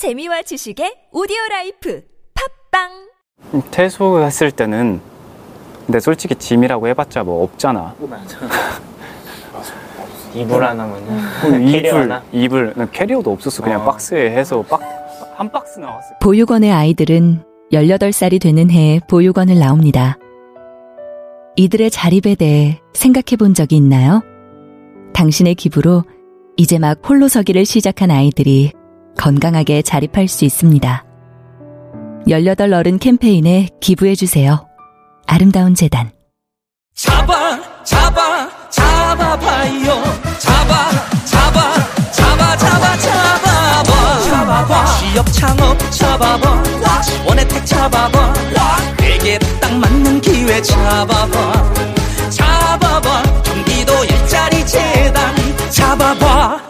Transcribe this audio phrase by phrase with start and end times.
[0.00, 2.02] 재미와 지식의 오디오 라이프
[2.70, 4.98] 팟빵 퇴소했을 때는
[5.84, 7.94] 근데 솔직히 짐이라고 해봤자 뭐 없잖아.
[10.32, 10.58] 이불
[11.42, 12.22] 그 캐리어 이불?
[12.32, 13.62] 이불, 난 캐리어도 없었어.
[13.62, 13.84] 그냥 어.
[13.84, 14.80] 박스에 해서 박,
[15.34, 16.14] 한 박스 나왔어.
[16.22, 20.16] 보육원의 아이들은 18살이 되는 해에 보육원을 나옵니다.
[21.56, 24.22] 이들의 자립에 대해 생각해 본 적이 있나요?
[25.12, 26.04] 당신의 기부로
[26.56, 28.72] 이제 막 홀로 서기를 시작한 아이들이
[29.18, 31.04] 건강하게 자립할 수 있습니다.
[32.28, 34.66] 18 어른 캠페인에 기부해 주세요.
[35.26, 36.10] 아름다운 재단.
[36.94, 40.02] 잡아 잡아 잡아봐요.
[40.38, 40.90] 잡아
[41.24, 41.76] 잡아
[42.12, 44.20] 잡아 잡아 잡아봐.
[44.22, 44.86] 잡아봐.
[44.98, 46.62] 취업 창업 잡아봐.
[47.26, 48.32] 원혜택 잡아봐.
[48.98, 51.72] 내게 딱 맞는 기회 잡아봐.
[52.30, 53.22] 잡아봐.
[53.42, 55.34] 경기도 일자리 재단.
[55.70, 56.69] 잡아봐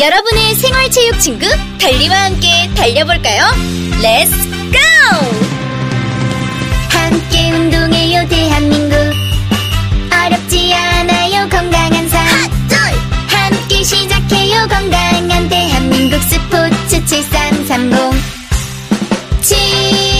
[0.00, 1.46] 여러분의 생활체육 친구
[1.78, 3.42] 달리와 함께 달려볼까요?
[4.00, 4.34] Let's
[4.72, 4.78] go!
[6.88, 8.96] 함께 운동해요 대한민국.
[10.10, 12.50] 어렵지 않아요 건강한 삶.
[13.28, 17.90] 함께 시작해요 건강한 대한민국 스포츠 7330
[19.42, 20.19] 7330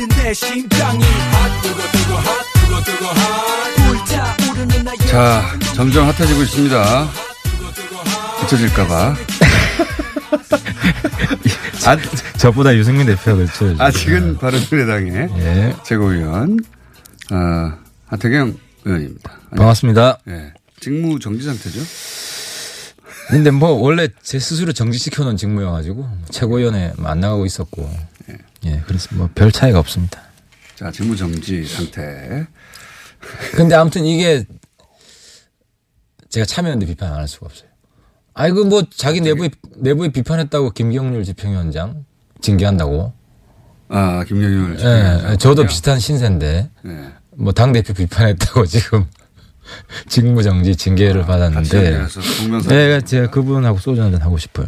[5.09, 5.43] 자,
[5.75, 7.09] 점점 핫해지고 있습니다.
[8.43, 9.15] 잊혀질까봐.
[11.85, 11.97] 아,
[12.37, 13.75] 저보다 유승민 대표가 그렇죠.
[13.77, 15.75] 아직은 바른미래당의 예.
[15.83, 16.59] 최고위원,
[17.31, 17.73] 어,
[18.07, 19.31] 하태경 의원입니다.
[19.57, 20.19] 반갑습니다.
[20.29, 20.53] 예.
[20.79, 21.81] 직무 정지 상태죠?
[23.27, 28.10] 근데 뭐 원래 제 스스로 정지시켜 놓은 직무여가지고 최고위원회 안 나가고 있었고.
[28.65, 28.81] 예.
[28.85, 30.21] 그래서 뭐 별 차이가 없습니다.
[30.75, 32.45] 자, 직무 정지 상태.
[33.53, 34.45] 근데 아무튼 이게
[36.29, 37.69] 제가 참여연대 비판 안 할 수가 없어요.
[38.33, 42.05] 아이고 뭐 자기 내부에 내부에 비판했다고 김경률 집행위원장
[42.41, 43.13] 징계한다고.
[43.89, 44.79] 아, 김영률.
[44.79, 47.11] 예, 저도 비슷한 신세인데 네.
[47.35, 49.05] 뭐당 대표 비판했다고 지금
[50.07, 51.97] 직무정지 징계를 받았는데.
[51.99, 52.69] 같이 동명상.
[52.69, 54.67] 네, 제가 그분하고 소주 한잔 하고 싶어요.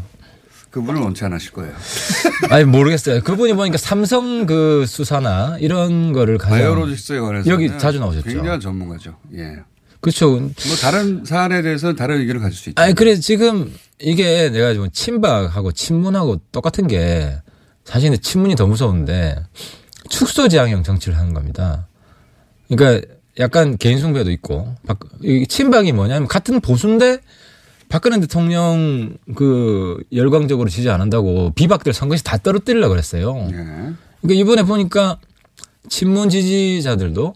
[0.73, 1.71] 그분은 원치 않으실 거예요.
[2.49, 3.21] 아니 모르겠어요.
[3.21, 8.25] 그분이 보니까 삼성 그 수사나 이런 거를 가장 바이오로직스에 관해서 여기 자주 나오셨죠.
[8.25, 9.15] 굉장한 전문가죠.
[9.35, 9.59] 예.
[10.01, 10.31] 그렇죠.
[10.31, 10.51] 뭐
[10.81, 12.81] 다른 사안에 대해서는 다른 의견을 가질 수 있죠.
[12.81, 17.37] 아니 그래 지금 이게 내가 지금 친박하고 친문하고 똑같은 게
[17.85, 19.35] 사실 근데 친문이 더 무서운데
[20.09, 21.87] 축소 지향형 정치를 하는 겁니다.
[22.67, 23.07] 그러니까
[23.39, 24.75] 약간 개인 숭배도 있고
[25.47, 27.19] 친박이 뭐냐면 같은 보수인데
[27.93, 33.37] 박근혜 대통령 그 열광적으로 지지 안 한다고 비박들 선거에서 다 떨어뜨리려고 그랬어요.
[33.51, 33.53] 예.
[33.53, 33.93] 그러니까
[34.33, 35.19] 이번에 보니까
[35.89, 37.35] 친문 지지자들도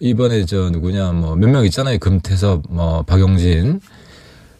[0.00, 1.98] 이번에 저 누구냐 뭐 몇 명 있잖아요.
[1.98, 3.80] 금태섭 뭐 박용진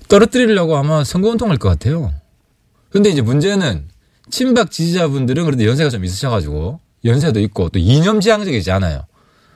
[0.09, 2.11] 떨어뜨리려고 아마 선거운동 할 것 같아요.
[2.89, 3.85] 근데 이제 문제는
[4.31, 9.05] 친박 지지자분들은 그래도 연세가 좀 있으셔가지고 연세도 있고 또 이념지향적이지 않아요.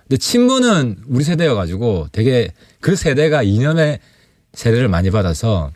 [0.03, 4.01] 근데 친문은 우리 세대여가지고 되게 그 세대가 이념의
[4.55, 5.71] 세례를 많이 받아서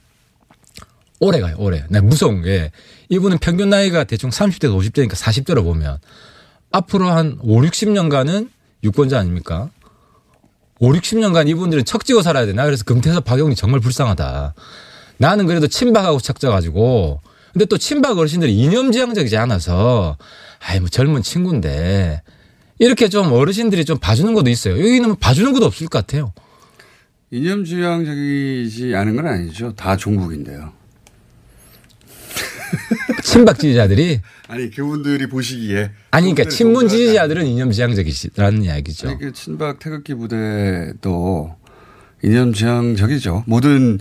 [1.21, 1.85] 오래 가요, 오래.
[1.89, 2.73] 나 무서운 게
[3.09, 5.99] 이분은 평균 나이가 대충 30대에서 50대니까 40대로 보면
[6.73, 8.51] 앞으로 한 5, 60년간은
[8.83, 9.71] 유권자 아닙니까?
[10.81, 12.65] 5, 60년간 이분들은 척지고 살아야 되나?
[12.65, 14.55] 그래서 금태섭 박용진 정말 불쌍하다.
[15.19, 17.21] 나는 그래도 친박하고 척져가지고
[17.53, 20.17] 근데 또 친박 어르신들이 이념지향적이지 않아서
[20.59, 22.23] 아이 뭐 젊은 친구인데
[22.79, 24.79] 이렇게 좀 어르신들이 좀 봐주는 것도 있어요.
[24.79, 26.33] 여기는 뭐 봐주는 것도 없을 것 같아요.
[27.33, 29.75] 이념지향적이지 않은 건 아니죠.
[29.75, 30.73] 다 종북인데요.
[33.25, 39.09] 친박 지지자들이 아니 그분들이 보시기에 아니 그러니까 친문 지지자들은 이념지향적이라는 이야기죠.
[39.09, 41.57] 아니, 그 친박 태극기 부대도
[42.23, 43.45] 이념지향적이죠.
[43.47, 43.99] 모든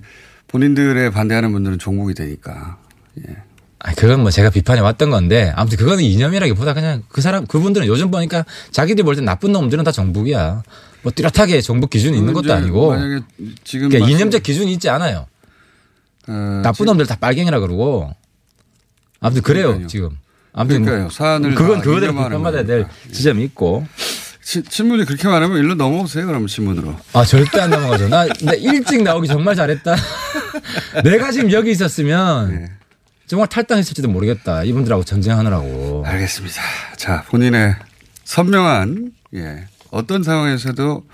[0.48, 2.80] 본인들의 반대하는 분들은 종북이 되니까.
[3.20, 3.38] 예.
[3.84, 8.12] 아 그건 뭐 제가 비판해 왔던 건데 아무튼 그거는 이념이라기보다 그냥 그 사람 그분들은 요즘
[8.12, 10.62] 보니까 자기들이 볼 때 나쁜 놈들은 다 정북이야.
[11.04, 13.24] 뭐 뚜렷하게 정북 기준이 있는 것도 아니고 만약에
[13.64, 15.26] 지금 그러니까 이념적 기준이 있지 않아요.
[16.28, 18.12] 어, 나쁜 놈들 다 빨갱이라 그러고
[19.20, 19.88] 아무튼 그래요 그러니까요.
[19.88, 20.10] 지금.
[20.54, 21.10] 아무튼 그러니까요.
[21.10, 22.86] 사안을 그건 다 그거대로 비판받아야 될.
[23.12, 23.86] 지점이 있고.
[24.44, 26.26] 치- 친문이 그렇게 말하면 일로 넘어오세요.
[26.28, 26.96] 그러면 친문으로.
[27.14, 28.10] 아 절대 안 넘어가죠.
[28.10, 29.96] 나, 나 일찍 나오기 정말 잘했다.
[31.04, 32.72] 내가 지금 여기 있었으면 네.
[33.32, 34.66] 정말 탈당했을지도 모르겠다.
[34.66, 36.04] 이분들하고 전쟁하느라고.
[36.06, 36.62] 알겠습니다.
[36.98, 37.78] 자 본인의
[38.26, 41.06] 선명한 예 어떤 상황에서도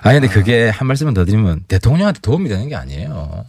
[0.00, 3.44] 아니 근데 그게 한 말씀만 더 드리면 대통령한테 도움이 되는 게 아니에요.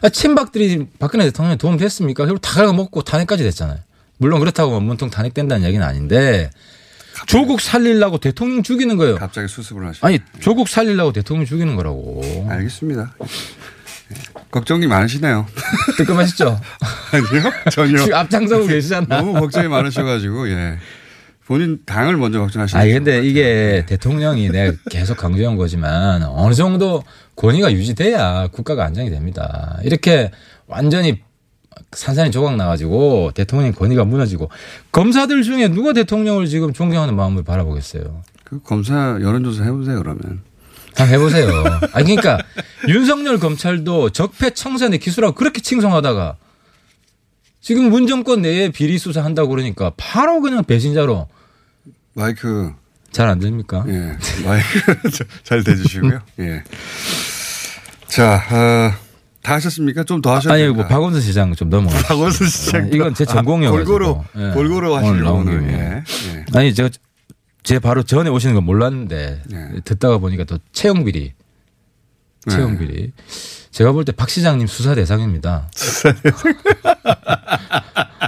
[0.00, 2.24] 아, 친박들이 박근혜 대통령에 도움 됐습니까?
[2.24, 3.78] 결국 다 긁어먹고 탄핵까지 됐잖아요.
[4.18, 6.50] 물론 그렇다고 문통 탄핵된다는 얘기는 아닌데
[7.26, 9.16] 조국 살리려고 대통령 죽이는 거예요.
[9.16, 12.46] 갑자기 수습을 하시고 아니 조국 살리려고 대통령 죽이는 거라고.
[12.48, 13.16] 알겠습니다.
[14.10, 14.14] 예.
[14.50, 15.46] 걱정이 많으시네요.
[15.96, 16.60] 뜨끔하시죠?
[17.12, 19.06] 아니요 전혀 지금 앞장서고 계시잖아.
[19.18, 20.78] 너무 걱정이 많으셔가지고 예
[21.46, 22.80] 본인 당을 먼저 걱정하시는.
[22.80, 27.02] 아니 근데 이게 대통령이 내가 계속 강조한 거지만 어느 정도
[27.36, 29.78] 권위가 유지돼야 국가가 안정이 됩니다.
[29.82, 30.30] 이렇게
[30.66, 31.22] 완전히
[31.92, 34.50] 산산이 조각 나가지고 대통령 권위가 무너지고
[34.92, 38.22] 검사들 중에 누가 대통령을 지금 존경하는 마음을 바라보겠어요.
[38.44, 40.42] 그 검사 여론조사 해보세요 그러면.
[40.96, 41.64] 한번 해보세요.
[41.92, 42.38] 아니 그러니까
[42.88, 46.36] 윤석열 검찰도 적폐 청산의 기수라고 그렇게 칭송하다가
[47.60, 51.28] 지금 문 정권 내에 비리 수사한다고 그러니까 바로 그냥 배신자로
[52.14, 52.72] 마이크
[53.12, 53.84] 잘 안 됩니까?
[53.88, 54.64] 예 마이크
[55.44, 56.20] 잘 대주시고요.
[56.40, 56.62] 예.
[58.06, 58.92] 자, 어,
[59.42, 60.04] 다 하셨습니까?
[60.04, 60.68] 좀 더 하셔야 아니.
[60.68, 61.96] 뭐 박원순 시장 좀 넘어가.
[62.02, 62.88] 박원순 시장.
[62.92, 63.84] 이건 제 전공이어가지고.
[63.98, 64.50] 골고루 예.
[64.52, 65.60] 골고루 오늘 하시려고 오늘.
[65.60, 65.72] 김에.
[65.72, 66.02] 예.
[66.36, 66.44] 예.
[66.58, 66.88] 아니 제가
[67.62, 69.68] 제 바로 전에 오시는 건 몰랐는데 네.
[69.84, 71.32] 듣다가 보니까 또 채용 비리,
[72.48, 72.78] 채용 네.
[72.86, 73.12] 비리.
[73.70, 75.68] 제가 볼 때 박 시장님 수사 대상입니다.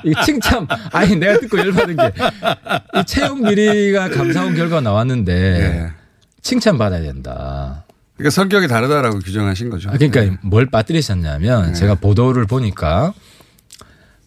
[0.05, 2.13] 이 칭찬 아니 내가 듣고 열받은 게
[3.01, 5.91] 이 채용 비리가 감사원 결과 나왔는데 예.
[6.43, 7.85] 칭찬 받아야 된다.
[8.17, 9.91] 그러니까 성격이 다르다라고 규정하신 거죠.
[9.91, 10.37] 아, 그러니까 예.
[10.43, 11.73] 뭘 빠뜨리셨냐면 네.
[11.73, 13.15] 제가 보도를 보니까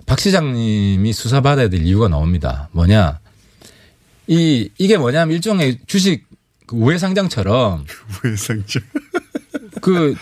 [0.05, 2.69] 박 시장님이 수사받아야 될 이유가 나옵니다.
[2.71, 3.19] 뭐냐.
[4.27, 6.25] 이, 이게 뭐냐면 일종의 주식
[6.65, 7.85] 그 우회 상장처럼
[8.23, 8.81] 우회 상장.
[9.81, 10.15] 그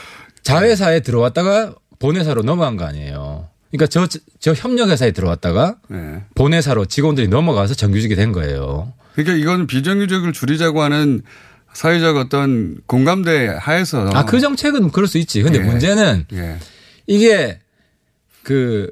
[0.44, 3.48] 자회사에 들어왔다가 본회사로 넘어간 거 아니에요.
[3.72, 4.08] 그러니까 저,
[4.40, 6.24] 저 협력회사에 들어왔다가 네.
[6.36, 8.94] 본회사로 직원들이 넘어가서 정규직이 된 거예요.
[9.14, 11.24] 그러니까 이건 비정규직을 줄이자고 하는
[11.74, 14.10] 사회적 어떤 공감대 하에서.
[14.14, 15.42] 아, 그 정책은 그럴 수 있지.
[15.42, 15.64] 근데 예.
[15.64, 16.58] 문제는 예.
[17.08, 17.60] 이게
[18.44, 18.92] 그,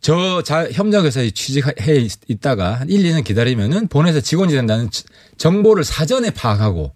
[0.00, 5.04] 저 자, 협력회사에 취직해 있- 있다가 한 1, 2년 기다리면은 본회사 직원이 된다는 지-
[5.36, 6.94] 정보를 사전에 파악하고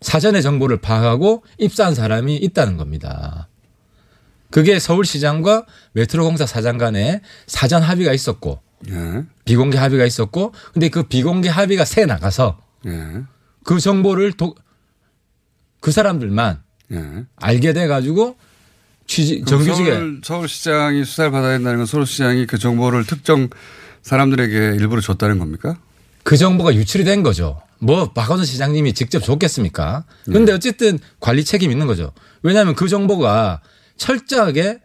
[0.00, 3.48] 사전에 정보를 파악하고 입사한 사람이 있다는 겁니다.
[4.50, 8.60] 그게 서울시장과 메트로공사 사장 간에 사전 합의가 있었고
[8.90, 9.22] 예.
[9.44, 13.22] 비공개 합의가 있었고 근데 그 비공개 합의가 새 나가서 예.
[13.64, 14.54] 그 정보를 도,
[15.80, 16.62] 그 사람들만
[16.92, 17.24] 예.
[17.36, 18.36] 알게 돼 가지고
[19.12, 23.50] 취직 정규직에 서울, 서울 시장이 수사를 받아야 된다는 건 서울시장이 그 정보를 특정
[24.00, 25.76] 사람들에게 일부러 줬다는 겁니까?
[26.22, 27.60] 그 정보가 유출이 된 거죠.
[27.78, 30.04] 뭐 박원순 시장님이 직접 줬겠습니까?
[30.24, 32.12] 근데 어쨌든 관리 책임 있는 거죠.
[32.42, 33.60] 왜냐하면 그 정보가
[33.98, 34.78] 철저하게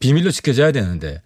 [0.00, 1.22] 비밀로 지켜져야 되는데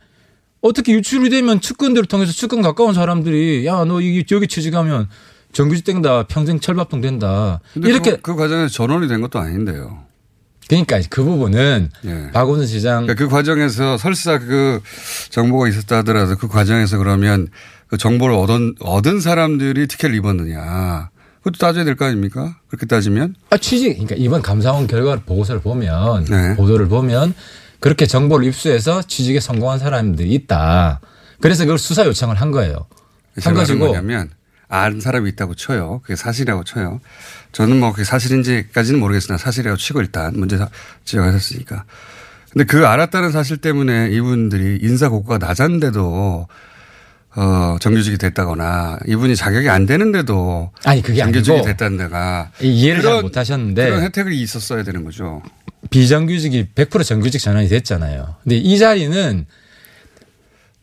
[0.61, 5.09] 어떻게 유출이 되면 측근들을 통해서 측근 가까운 사람들이 야 너 여기 취직하면
[5.53, 10.05] 정규직 된다 평생 철밥통 된다 이렇게 그, 그 과정에서 전원이 된 것도 아닌데요.
[10.69, 12.31] 그러니까 그 부분은 예.
[12.33, 14.81] 박원순 시장 그러니까 그 과정에서 설사 그
[15.31, 17.49] 정보가 있었다 하더라도 그 과정에서 그러면
[17.89, 21.11] 그 정보를 얻은, 얻은 사람들이 특혜를 입었느냐.
[21.39, 22.57] 그것도 따져야 될 거 아닙니까?
[22.67, 23.37] 그렇게 따지면.
[23.51, 26.57] 아, 취직, 그러니까 이번 감사원 결과 보고서를 보면, 네.
[26.57, 27.35] 보도를 보면,
[27.79, 31.01] 그렇게 정보를 입수해서 취직에 성공한 사람들이 있다.
[31.41, 32.87] 그래서 그걸 수사 요청을 한 거예요.
[33.41, 34.31] 제한 것이고, 뭐냐면
[34.69, 36.01] 안 사람이 있다고 쳐요.
[36.03, 37.01] 그게 사실이라고 쳐요.
[37.53, 40.59] 저는 뭐 그게 사실인지까지는 모르겠으나 사실이라고 치고 일단 문제
[41.05, 41.85] 지적하셨으니까.
[42.53, 46.49] 근데 그 알았다는 사실 때문에 이분들이 인사 고과가 낮았는데도
[47.39, 53.23] 어, 정규직이 됐다거나 이분이 자격이 안 되는데도 아니, 그게 정규직이 됐다는 데가 이해를 잘 그런-
[53.25, 55.43] 못하셨는데, 그런 혜택이 있었어야 되는 거죠.
[55.91, 58.37] 비정규직이 100% 정규직 전환이 됐잖아요.
[58.43, 59.45] 근데 이 자리는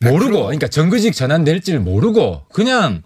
[0.00, 3.02] 모르고, 그러니까 정규직 전환될지를 모르고, 그냥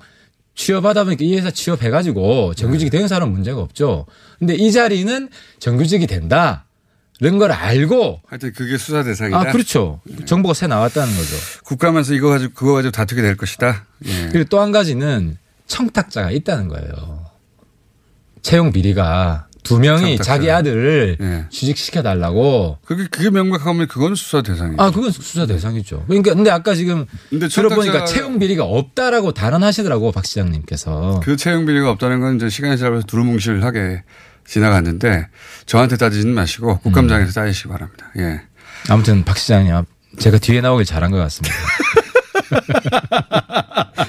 [0.59, 2.99] 취업하다 보니까 이 회사 취업해가지고 정규직이 네.
[2.99, 4.07] 된 사람은 문제가 없죠.
[4.41, 5.29] 근데 이 자리는
[5.61, 6.65] 정규직이 된다.
[7.21, 9.39] 이런 걸 알고 하여튼 그게 수사 대상이다.
[9.39, 10.01] 아 그렇죠.
[10.25, 11.37] 정보가 새 나왔다는 거죠.
[11.65, 13.87] 국감에서 이거 가지고 그거 가지고 다투게 될 것이다.
[14.05, 14.29] 예.
[14.33, 15.37] 그리고 또 한 가지는
[15.69, 17.25] 청탁자가 있다는 거예요.
[18.43, 20.23] 채용 비리가 두 명이 청탁자.
[20.23, 21.45] 자기 아들을 예.
[21.51, 22.79] 취직시켜 달라고.
[22.85, 24.83] 그게 그게 명백하면 그건 수사 대상이죠.
[24.83, 26.05] 아, 그건 수사 대상이죠.
[26.07, 31.21] 그러니까 근데 아까 지금 근데 들어보니까 채용 비리가 없다라고 단언하시더라고 박 시장님께서.
[31.23, 34.05] 그 채용 비리가 없다는 건 이제 시간이 짧아서 두루뭉실하게
[34.47, 35.29] 지나갔는데
[35.67, 38.07] 저한테 따지지는 마시고 국감장에서 따지시기 바랍니다.
[38.19, 38.41] 예.
[38.89, 39.75] 아무튼 박 시장님
[40.19, 41.55] 제가 뒤에 나오길 잘한 것 같습니다.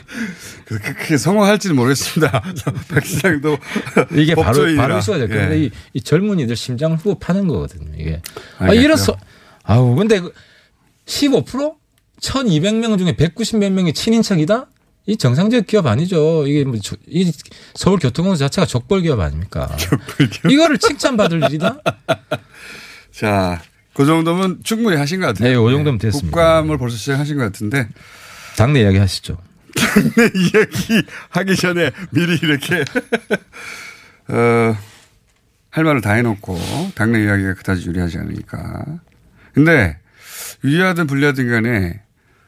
[0.69, 2.41] 그렇게 크게 성공할지는 모르겠습니다.
[2.89, 3.57] 박 시장도
[4.15, 4.75] 이게 바로.
[4.77, 5.35] 바로 있어야 될 예.
[5.35, 7.91] 건데 이, 이 젊은이들 심장을 후보 파는 거거든요.
[7.97, 8.21] 이게.
[8.59, 8.81] 아, 알겠죠.
[8.81, 9.17] 이래서
[9.63, 11.75] 아우 근데 그15%
[12.21, 14.67] 1,200명 중에 190몇 명이 친인척이다?
[15.07, 16.45] 이 정상적 기업 아니죠.
[16.45, 17.31] 이게 뭐 조- 이
[17.73, 19.75] 서울 교통공사 자체가 적벌 기업 아닙니까?
[20.47, 21.79] 이거를 칭찬받을 일이다?
[23.11, 23.59] 자,
[23.93, 25.49] 그 정도면 충분히 하신 것 같아요.
[25.49, 26.29] 네, 그 정도면 됐습니다.
[26.29, 27.87] 국감을 벌써 시작하신 것 같은데
[28.55, 29.37] 당내 이야기 하시죠.
[30.15, 32.83] 내 이야기 하기 전에 미리 이렇게
[34.29, 34.77] 어,
[35.71, 36.57] 할 말을 다 해놓고
[36.95, 38.85] 당내 이야기가 그다지 유리하지 않으니까.
[39.53, 39.97] 근데
[40.63, 42.01] 유리하든 불리하든 간에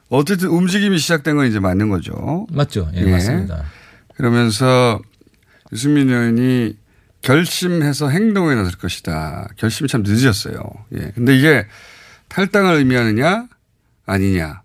[0.10, 2.46] 어쨌든 움직임이 시작된 건 이제 맞는 거죠.
[2.52, 2.90] 맞죠?
[2.96, 3.12] 예, 예.
[3.12, 3.64] 맞습니다.
[4.16, 5.02] 그러면서
[5.72, 6.78] 유승민 의원이
[7.22, 9.50] 결심해서 행동에 나설 것이다.
[9.56, 10.62] 결심이 참 늦었어요.
[10.94, 11.12] 예.
[11.16, 11.66] 근데 이게
[12.28, 13.48] 탈당을 의미하느냐
[14.06, 14.61] 아니냐.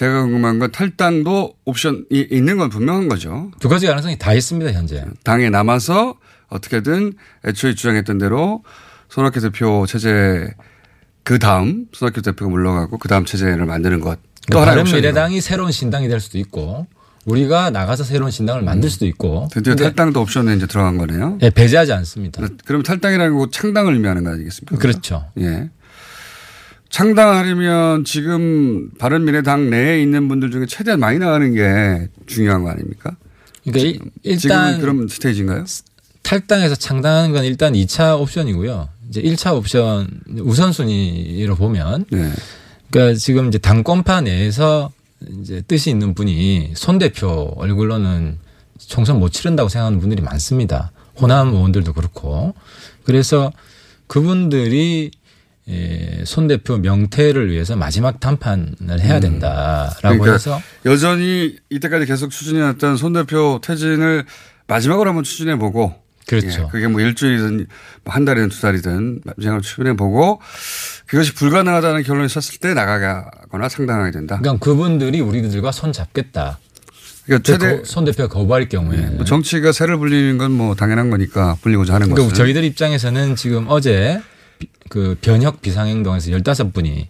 [0.00, 3.50] 제가 궁금한 건 탈당도 옵션이 있는 건 분명한 거죠.
[3.60, 5.04] 두 가지 가능성이 다 있습니다, 현재.
[5.24, 6.16] 당에 남아서
[6.48, 7.12] 어떻게든
[7.44, 8.64] 애초에 주장했던 대로
[9.10, 10.54] 손학규 대표 체제
[11.22, 14.18] 그 다음 손학규 대표가 물러가고 그 다음 체제를 만드는 것.
[14.50, 14.96] 또 다른 옵션이고.
[14.96, 16.86] 미래당이 새로운 신당이 될 수도 있고
[17.26, 21.36] 우리가 나가서 새로운 신당을 만들 수도 있고 드디어 탈당도 옵션에 이제 들어간 거네요.
[21.42, 22.42] 예, 배제하지 않습니다.
[22.64, 24.78] 그럼 탈당이라는 거 창당을 의미하는 거 아니겠습니까?
[24.78, 25.26] 그렇죠.
[25.40, 25.68] 예.
[26.90, 33.16] 창당하려면 지금 바른미래당 내에 있는 분들 중에 최대한 많이 나가는 게 중요한 거 아닙니까?
[33.64, 35.64] 그러니까 일- 일단 그런 스테이지인가요?
[36.22, 38.88] 탈당해서 창당하는 건 일단 2차 옵션이고요.
[39.08, 40.08] 이제 1차 옵션
[40.40, 42.30] 우선순위로 보면 네.
[42.90, 44.90] 그러니까 지금 이제 당권파 내에서
[45.40, 48.38] 이제 뜻이 있는 분이 손 대표 얼굴로는
[48.78, 50.90] 총선 못 치른다고 생각하는 분들이 많습니다.
[51.20, 52.54] 호남 의원들도 그렇고.
[53.04, 53.52] 그래서
[54.06, 55.19] 그분들이 예,
[56.24, 63.12] 손 대표 명태를 위해서 마지막 담판을 해야 된다라고 그러니까 해서 여전히 이때까지 계속 추진해왔던 손
[63.12, 64.24] 대표 퇴진을
[64.66, 65.94] 마지막으로 한번 추진해 보고
[66.26, 66.48] 그렇죠.
[66.48, 67.66] 예, 그게 뭐 일주일이든
[68.04, 70.40] 뭐한 달이든 두 달이든 마지막으로 추진해 보고
[71.06, 74.38] 그것이 불가능하다는 결론이 섰을 때 나가거나 창당하게 된다.
[74.40, 76.58] 그러니까 그분들이 우리들과 손 잡겠다.
[77.24, 78.96] 그러니까 최대 거- 손 대표가 거부할 경우에.
[79.10, 83.66] 뭐 정치가 새를 불리는 건 뭐 당연한 거니까 불리고자 하는 그러니까 것은 저희들 입장에서는 지금
[83.68, 84.29] 어제 비-
[84.90, 87.06] 그 변혁 비상행동에서 15분이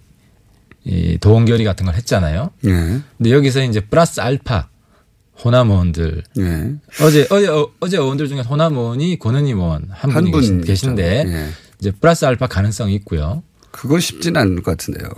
[0.84, 2.50] 이 도원 결의 같은 걸 했잖아요.
[2.66, 3.00] 예.
[3.16, 4.68] 근데 여기서 이제 플러스 알파
[5.42, 6.75] 호남 의원들 예.
[7.02, 11.25] 어제 어제 어, 어제 의원들 중에 호남 의원이 권은희 의원 한 분이 분 계신- 계신데.
[11.26, 11.49] 예.
[11.80, 13.42] 이제 플러스 알파 가능성이 있고요.
[13.70, 15.08] 그거 쉽지는 않을 것 같은데요.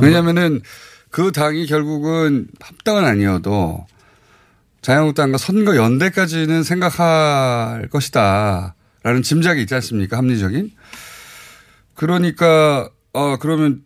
[0.00, 0.60] 왜냐면은
[1.10, 3.84] 그 당이 결국은 합당은 아니어도
[4.82, 8.76] 자유한국당과 선거 연대까지는 생각할 것이다.
[9.02, 10.18] 라는 짐작이 있지 않습니까?
[10.18, 10.70] 합리적인.
[12.00, 13.82] 그러니까, 어, 그러면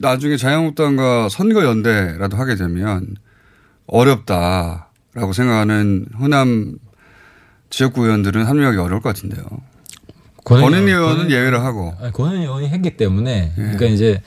[0.00, 3.14] 나중에 자유한국당과 선거 연대라도 하게 되면
[3.86, 6.78] 어렵다라고 생각하는 호남
[7.68, 9.44] 지역구 의원들은 합류하기 어려울 것 같은데요.
[10.46, 14.22] 권은희 의원은 예외로 하고 아니, 권은희 의원이 했기 때문에 그러니까 이제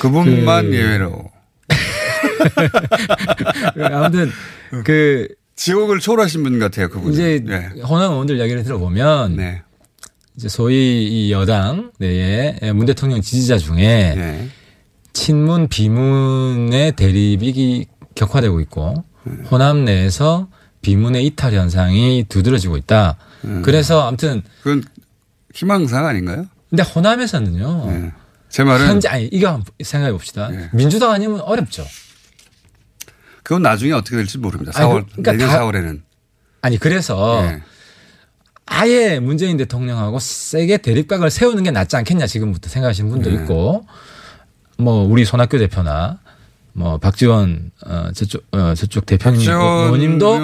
[0.00, 1.30] 그분만 그- 예외로.
[3.92, 4.30] 아무튼
[4.84, 7.12] 그 지옥을 초월하신 분 같아요, 그분.
[7.12, 7.68] 이제 네.
[7.82, 9.62] 호남 의원들 이야기를 들어보면 네.
[10.38, 14.48] 이제 소위 이 여당 내에 문 대통령 지지자 중에 네.
[15.12, 19.32] 친문 비문의 대립이 격화되고 있고 네.
[19.50, 20.46] 호남 내에서
[20.80, 23.16] 비문의 이탈 현상이 두드러지고 있다.
[23.46, 23.62] 음.
[23.64, 24.84] 그래서 아무튼 그건
[25.54, 26.46] 희망사항 아닌가요?
[26.70, 27.86] 근데 호남에서는요.
[27.90, 28.12] 네.
[28.48, 30.50] 제 말은 현재 아니 이거 한번 생각해 봅시다.
[30.50, 30.70] 네.
[30.72, 31.84] 민주당 아니면 어렵죠.
[33.42, 34.70] 그건 나중에 어떻게 될지 모릅니다.
[34.76, 36.00] 아니, 4월, 그러니까 내년 다- 4월에는.
[36.62, 37.60] 아니 그래서 네.
[38.70, 43.36] 아예 문재인 대통령하고 세게 대립각을 세우는 게 낫지 않겠냐 지금부터 생각하시는 분도 네.
[43.36, 43.84] 있고
[44.76, 46.18] 뭐 우리 손학규 대표나
[46.74, 49.40] 뭐 박지원 어 저쪽 어 저쪽 대표님
[49.86, 50.36] 의원님도.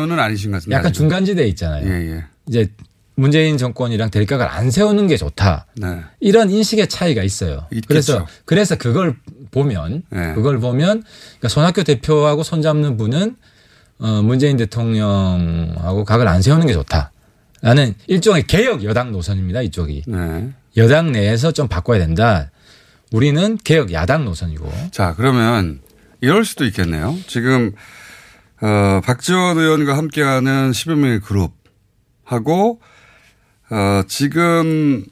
[0.73, 0.93] 약간.
[0.93, 1.87] 중간지대에 있잖아요.
[1.87, 2.25] 예, 예.
[2.49, 2.69] 이제
[3.15, 5.67] 문재인 정권이랑 대립각을 안 세우는 게 좋다.
[5.77, 6.01] 네.
[6.19, 7.67] 이런 인식의 차이가 있어요.
[7.71, 7.87] 있겠죠.
[7.87, 9.17] 그래서 그래서 그걸
[9.53, 10.35] 보면 네.
[10.35, 13.37] 그걸 보면 그러니까 손학규 대표하고 손잡는 분은
[14.01, 17.13] 어 문재인 대통령하고 각을 안 세우는 게 좋다.
[17.65, 19.63] 라는 일종의 개혁 여당 노선입니다.
[19.63, 20.03] 이쪽이.
[20.07, 20.53] 네.
[20.77, 22.51] 여당 내에서 좀 바꿔야 된다.
[23.11, 24.71] 우리는 개혁 야당 노선이고.
[24.91, 25.81] 자, 그러면
[26.21, 27.17] 이럴 수도 있겠네요.
[27.27, 27.73] 지금
[28.61, 32.83] 어, 박지원 의원과 함께하는 10여 명의 그룹하고
[33.71, 35.07] 어, 지금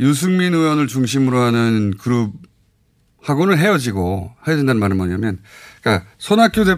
[0.00, 5.40] 유승민 의원을 중심으로 하는 그룹하고는 헤어지고 된다는 말은 뭐냐면
[5.82, 6.76] 그러니까 손학규 대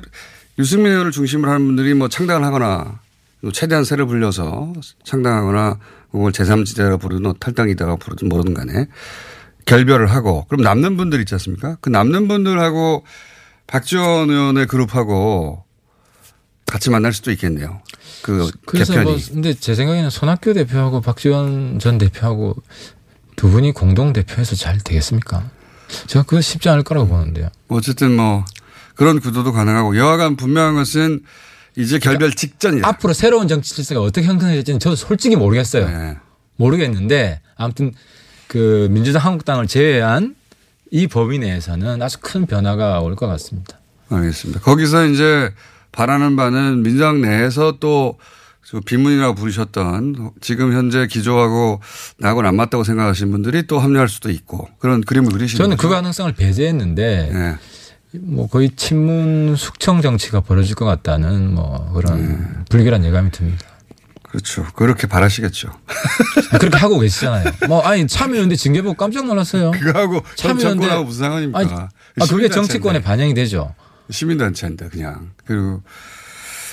[0.59, 3.04] 유승민 의원을 중심으로 하는 분들이 뭐 창당을 하거나 뭐
[3.53, 4.73] 최대한 세를 불려서
[5.05, 5.79] 창당하거나
[6.11, 8.87] 그걸 제3지대라 부르든 탈당이다가 부르든 뭐든 간에
[9.67, 11.77] 결별을 하고 그럼 남는 분들 있지 않습니까?
[11.81, 13.05] 그 남는 분들하고
[13.67, 15.65] 박지원 의원의 그룹하고
[16.67, 17.81] 같이 만날 수도 있겠네요.
[18.23, 19.11] 그 그래서 개편이.
[19.11, 22.57] 뭐 근데 제 생각에는 손학규 대표하고 박지원 전 대표하고
[23.37, 25.51] 두 분이 공동 대표해서 잘 되겠습니까?
[26.07, 27.49] 제가 그거 쉽지 않을 거라고 보는데요.
[27.69, 28.45] 어쨌든 뭐
[28.95, 31.21] 그런 구도도 가능하고 여하간 분명한 것은
[31.77, 32.87] 이제 결별 직전이다.
[32.89, 35.89] 앞으로 새로운 정치 질서가 어떻게 형성될지는 저도 솔직히 모르겠어요.
[35.89, 36.17] 네.
[36.57, 37.93] 모르겠는데 아무튼
[38.47, 40.37] 그 민주당 한국당을 제외한
[40.91, 43.79] 이 범위 내에서는 아주 큰 변화가 올 것 같습니다.
[44.09, 44.61] 알겠습니다.
[44.61, 45.51] 거기서 이제
[45.91, 51.81] 바라는 바는 민주당 내에서 또저 비문이라고 부르셨던 지금 현재 기조하고
[52.19, 55.89] 나하고는 안 맞다고 생각하시는 분들이 또 합류할 수도 있고 그런 그림을 그리시는 저는 거죠.
[55.89, 57.57] 그 가능성을 배제했는데 네.
[58.21, 62.65] 뭐 거의 친문 숙청 정치가 벌어질 것 같다는 뭐 그런 네.
[62.71, 63.65] 불길한 예감이 듭니다.
[64.23, 64.65] 그렇죠.
[64.75, 65.69] 그렇게 바라시겠죠.
[66.59, 67.45] 그렇게 하고 계시잖아요.
[67.69, 69.71] 뭐 아니 참여연대 징계 보고 깜짝 놀랐어요.
[69.73, 71.59] 그거하고 전 참여연대- 무슨 상관입니까?
[71.59, 72.49] 아니, 아, 그게.
[72.49, 73.75] 정치권에 반영이 되죠.
[74.11, 75.83] 시민단체인데 그냥 그리고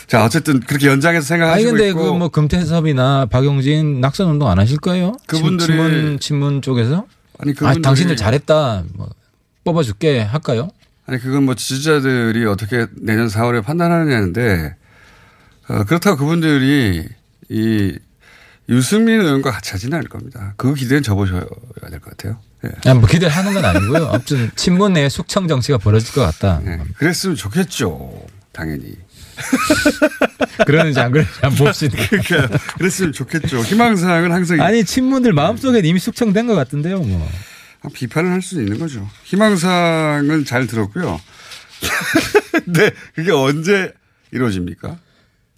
[0.08, 4.78] 자 어쨌든 그렇게 연장해서 아니 생각하시고 근데 있고 그뭐 금태섭이나 박용진 낙선 운동 안 하실
[4.78, 5.14] 거예요?
[5.28, 7.06] 그분들이- 친문 친문 쪽에서
[7.40, 9.10] 아니 아 그분들이 당신들 잘했다 뭐
[9.64, 10.70] 뽑아줄게 할까요?
[11.12, 14.76] 아니 그건 뭐 지지자들이 어떻게 내년 4월에 판단하느냐는데
[15.68, 17.06] 어, 그렇다고 그분들이
[17.50, 18.00] 이
[18.70, 20.54] 유승민 의원과 같이 하지는 않을 겁니다.
[20.56, 21.42] 그 기대는 접으셔야
[21.90, 22.40] 될 것 같아요.
[22.64, 22.70] 예.
[22.90, 24.08] 아니, 뭐 기대를 하는 건 아니고요.
[24.08, 26.62] 아무튼 친문 내 숙청 정치가 벌어질 것 같다.
[26.66, 26.80] 예.
[26.96, 28.26] 그랬으면 좋겠죠.
[28.54, 28.94] 당연히.
[30.66, 31.98] 그러는지 안 그러는지 한번 봅시다.
[32.10, 33.60] 그러니까 그랬으면 좋겠죠.
[33.64, 37.00] 희망사항은 항상 아니 친문들 마음속에 이미 숙청된 것 같은데요.
[37.02, 37.30] 뭐.
[37.90, 39.08] 비판을 할 수는 있는 거죠.
[39.24, 41.20] 희망사항은 잘 들었고요.
[42.52, 43.94] 근데 그게 언제
[44.32, 44.98] 이루어집니까?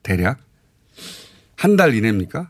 [0.03, 0.39] 대략?
[1.57, 2.49] 한 달 이내입니까?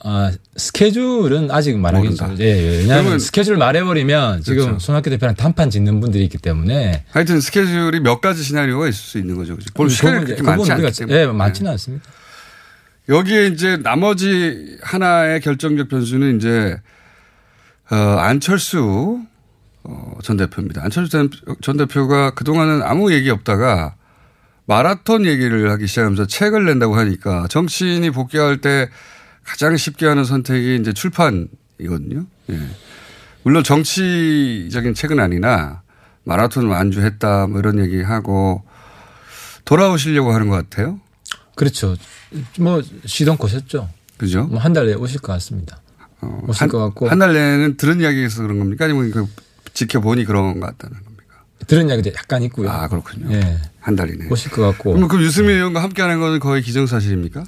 [0.00, 1.72] 아, 스케줄은 아직.
[1.72, 2.78] 좀, 예, 예.
[2.78, 4.78] 왜냐하면 스케줄 말해버리면 지금 그렇죠.
[4.78, 9.34] 손학규 대표랑 단판 짓는 분들이 있기 때문에 하여튼 스케줄이 몇 가지 시나리오가 있을 수 있는
[9.36, 9.56] 거죠.
[9.74, 11.18] 볼 시간이 그렇게 많지 않기 우리가- 때문에.
[11.22, 12.04] 예, 많지는 않습니다.
[13.08, 16.76] 여기에 이제 나머지 하나의 결정적 변수는 이제
[17.90, 19.20] 어, 안철수
[19.84, 20.82] 어, 전 대표입니다.
[20.82, 21.30] 안철수 전-
[21.62, 23.94] 전 대표가 그동안은 아무 얘기 없다가
[24.66, 28.88] 마라톤 얘기를 하기 시작하면서 책을 낸다고 하니까 정치인이 복귀할 때
[29.44, 32.26] 가장 쉽게 하는 선택이 이제 출판이거든요.
[32.50, 32.60] 예.
[33.44, 35.82] 물론 정치적인 책은 아니나
[36.24, 38.64] 마라톤을 완주했다 뭐 이런 얘기하고
[39.64, 40.98] 돌아오시려고 하는 것 같아요.
[41.54, 41.94] 그렇죠.
[42.58, 43.88] 뭐 시동 거셨죠.
[44.18, 44.44] 그죠?
[44.44, 45.80] 뭐 한달 내에 오실 것 같습니다.
[46.20, 47.08] 어, 오실 한, 것 같고.
[47.08, 48.84] 한 달 내에는 들은 이야기에서 그런 겁니까?
[48.86, 49.26] 아니면 그
[49.74, 51.44] 지켜보니 그런 것 같다는 겁니까?
[51.66, 52.70] 들은 이야기도 약간 있고요.
[52.70, 53.32] 아, 그렇군요.
[53.34, 53.58] 예.
[53.80, 54.28] 한 달이네.
[54.30, 54.94] 오실 것 같고.
[54.94, 57.44] 그럼 그 유승민 의원과 함께 하는 거는 거의 기정사실입니까?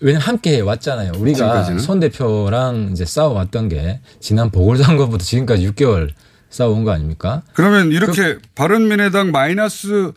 [0.00, 1.12] 왜냐면 함께 왔잖아요.
[1.16, 1.78] 우리가 지금까지는?
[1.78, 6.10] 손 대표랑 이제 싸워왔던 게 지난 보궐선거부터 지금까지 6개월
[6.50, 7.42] 싸워온 거 아닙니까?
[7.54, 10.12] 그러면 이렇게 바른미래당 마이너스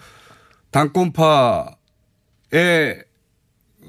[0.72, 1.76] 당권파의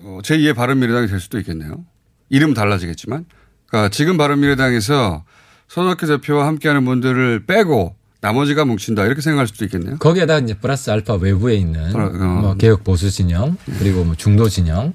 [0.05, 1.85] 어, 제2의 바른미래당이 될 수도 있겠네요.
[2.29, 3.25] 이름은 달라지겠지만.
[3.67, 5.25] 그러니까 지금 바른미래당에서
[5.69, 9.99] 손학규 대표와 함께하는 분들을 빼고 나머지가 뭉친다 이렇게 생각할 수도 있겠네요.
[9.99, 12.09] 거기에다 이제 플러스 알파 외부에 있는 어.
[12.09, 14.95] 뭐 개혁 보수 진영 그리고 뭐 중도 진영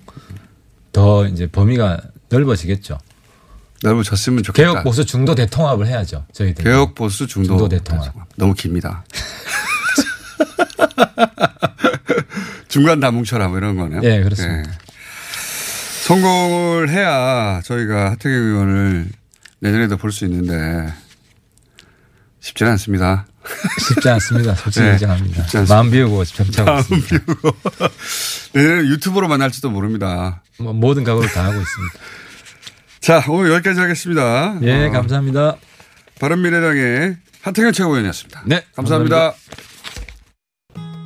[0.92, 2.98] 더 이제 범위가 넓어지겠죠.
[3.84, 4.72] 넓어졌으면 좋겠다.
[4.72, 6.26] 개혁 보수 중도 대통합을 해야죠.
[6.34, 6.64] 저희들.
[6.64, 8.14] 개혁 보수 중도, 중도 대통합.
[8.36, 9.04] 너무 깁니다.
[12.68, 14.02] 중간 다 뭉쳐라 뭐 이런 거네요.
[14.04, 14.72] 예, 그렇습니다.
[16.06, 19.10] 성공을 해야 저희가 하태경 의원을
[19.60, 20.92] 내년에도 볼 수 있는데
[22.40, 23.28] 쉽지는 않습니다.
[23.80, 24.56] 쉽지 않습니다.
[24.56, 25.46] 솔직히 네, 인정합니다.
[25.70, 26.66] 마음 비우고 마음 있습니다.
[27.08, 27.58] 비우고
[28.54, 30.42] 내년에 유튜브로 만날지도 모릅니다.
[30.60, 32.00] 뭐 모든 각오를 다 하고 있습니다.
[33.00, 34.58] 자 오늘 여기까지 하겠습니다.
[34.64, 35.58] 예, 어, 감사합니다.
[36.20, 38.44] 바른미래당의 하태경 최고위원이었습니다.
[38.46, 39.34] 네, 감사합니다.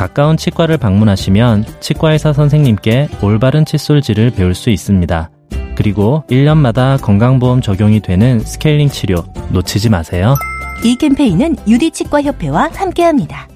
[0.00, 5.30] 가까운 치과를 방문하시면 치과의사 선생님께 올바른 칫솔질을 배울 수 있습니다.
[5.74, 9.16] 그리고 1년마다 건강보험 적용이 되는 스케일링 치료
[9.52, 10.34] 놓치지 마세요.
[10.82, 13.46] 이 캠페인은 유디치과협회와 함께합니다.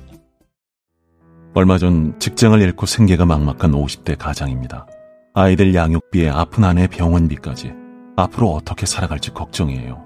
[1.55, 4.87] 얼마 전 직장을 잃고 생계가 막막한 50대 가장입니다.
[5.33, 7.73] 아이들 양육비에 아픈 아내 병원비까지
[8.17, 9.99] 앞으로 어떻게 살아갈지 걱정이에요.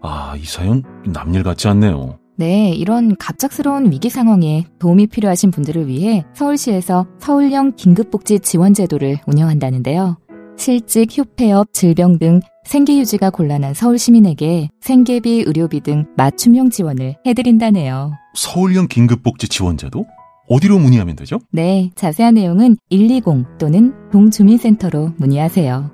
[0.00, 2.18] 아, 이 사연 남일 같지 않네요.
[2.38, 10.18] 네, 이런 갑작스러운 위기 상황에 도움이 필요하신 분들을 위해 서울시에서 서울형 긴급복지 지원제도를 운영한다는데요.
[10.58, 18.12] 실직, 휴폐업, 질병 등 생계 유지가 곤란한 서울 시민에게 생계비, 의료비 등 맞춤형 지원을 해드린다네요.
[18.34, 20.04] 서울형 긴급복지 지원제도?
[20.48, 21.38] 어디로 문의하면 되죠?
[21.52, 25.90] 네, 자세한 내용은 120 또는 동주민센터로 문의하세요.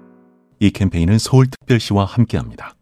[0.61, 2.74] 이 캠페인은 서울특별시와 함께합니다.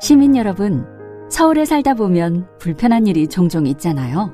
[0.00, 0.97] 시민 여러분,
[1.28, 4.32] 서울에 살다 보면 불편한 일이 종종 있잖아요.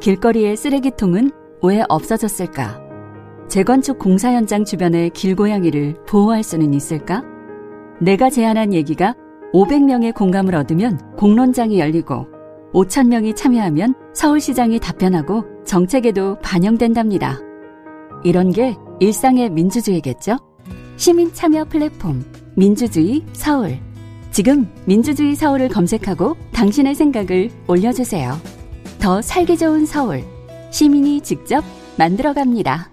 [0.00, 1.30] 길거리의 쓰레기통은
[1.62, 2.80] 왜 없어졌을까?
[3.48, 7.22] 재건축 공사 현장 주변의 길고양이를 보호할 수는 있을까?
[8.00, 9.14] 내가 제안한 얘기가
[9.52, 12.26] 500명의 공감을 얻으면 공론장이 열리고
[12.72, 17.38] 5천명이 참여하면 서울시장이 답변하고 정책에도 반영된답니다.
[18.24, 20.38] 이런 게 일상의 민주주의겠죠?
[20.96, 22.24] 시민 참여 플랫폼
[22.56, 23.78] 민주주의 서울.
[24.32, 28.40] 지금 민주주의 서울을 검색하고 당신의 생각을 올려주세요.
[28.98, 30.24] 더 살기 좋은 서울.
[30.70, 31.62] 시민이 직접
[31.98, 32.88] 만들어갑니다.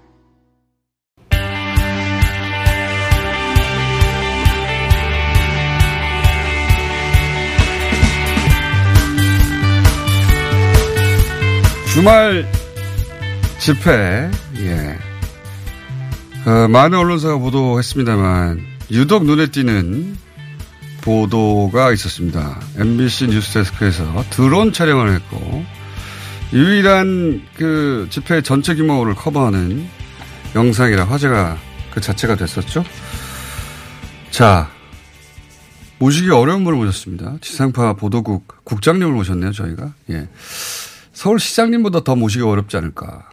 [11.94, 12.46] 주말
[13.60, 14.98] 집회, 예.
[16.46, 18.60] 어, 많은 언론사가 보도했습니다만,
[18.92, 20.29] 유독 눈에 띄는
[21.02, 22.60] 보도가 있었습니다.
[22.78, 25.66] MBC 뉴스데스크에서 드론 촬영을 했고,
[26.54, 29.88] 유일한 그 집회 전체 규모를 커버하는
[30.56, 31.58] 영상이라 화제가
[31.92, 32.84] 그 자체가 됐었죠.
[34.32, 34.70] 자,
[36.00, 37.38] 모시기 어려운 분을 모셨습니다.
[37.42, 39.94] 지상파 보도국 국장님을 모셨네요, 저희가.
[40.12, 40.28] 예.
[41.14, 43.30] 서울시장님보다 더 모시기 어렵지 않을까.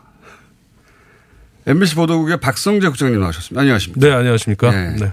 [1.66, 3.60] MBC 보도국의 박성재 국장님 나오셨습니다.
[3.60, 4.06] 안녕하십니까.
[4.06, 4.70] 네, 안녕하십니까.
[4.70, 4.96] 네.
[4.96, 5.12] 네.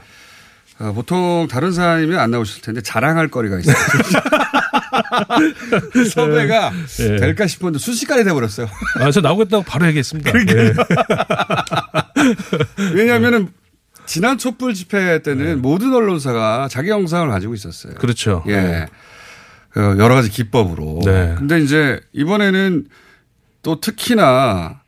[0.84, 3.76] 어, 보통 다른 사람이면 안 나오실 텐데 자랑할 거리가 있어요.
[6.12, 7.16] 섭외가 네.
[7.16, 8.68] 될까 싶었는데 순식간에 돼버렸어요.
[9.00, 10.34] 아, 저 나오겠다고 바로 얘기했습니다.
[10.34, 10.74] 네.
[12.94, 13.48] 왜냐하면은
[14.06, 15.56] 지난 촛불 집회 때는 네.
[15.56, 17.94] 모든 언론사가 자기 영상을 가지고 있었어요.
[17.94, 18.44] 그렇죠.
[18.48, 18.58] 예.
[18.58, 18.86] 네.
[19.70, 21.00] 그 여러 가지 기법으로.
[21.06, 21.36] 네.
[21.38, 22.88] 근데 이제 이번에는
[23.62, 24.83] 또 특히나 어,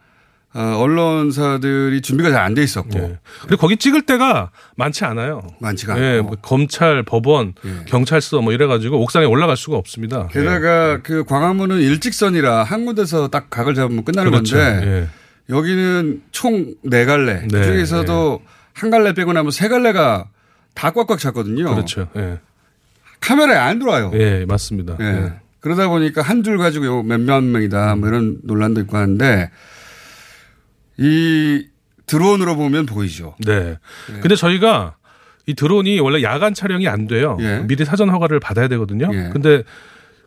[0.55, 2.89] 언론사들이 준비가 잘 안 돼 있었고.
[2.97, 3.19] 네.
[3.41, 5.41] 그리고 거기 찍을 때가 많지 않아요.
[5.59, 7.71] 많지가 네, 뭐 검찰, 법원, 네.
[7.87, 10.27] 경찰서 뭐 이래가지고 옥상에 올라갈 수가 없습니다.
[10.27, 10.99] 게다가 네.
[11.03, 14.55] 그 광화문은 일직선이라 한 군데서 딱 각을 잡으면 끝나는 그렇죠.
[14.57, 15.09] 건데
[15.49, 17.41] 여기는 총 네 갈래.
[17.41, 17.47] 네.
[17.47, 18.41] 그 중에서도
[18.73, 20.29] 한 갈래 빼고 나면 세 갈래가
[20.73, 21.65] 다 꽉꽉 찼거든요.
[21.75, 22.07] 그렇죠.
[23.21, 24.11] 카메라에 안 들어와요.
[24.13, 24.97] 예, 맞습니다.
[24.99, 25.05] 예.
[25.05, 25.33] 예.
[25.59, 29.49] 그러다 보니까 한 줄 가지고 몇몇 명이다 뭐 이런 논란도 있고 하는데
[30.97, 31.65] 이
[32.05, 33.35] 드론으로 보면 보이죠.
[33.45, 33.77] 네.
[34.09, 34.19] 예.
[34.19, 34.95] 근데 저희가
[35.47, 37.37] 이 드론이 원래 야간 촬영이 안 돼요.
[37.39, 37.63] 예.
[37.67, 39.09] 미리 사전 허가를 받아야 되거든요.
[39.13, 39.29] 예.
[39.31, 39.63] 근데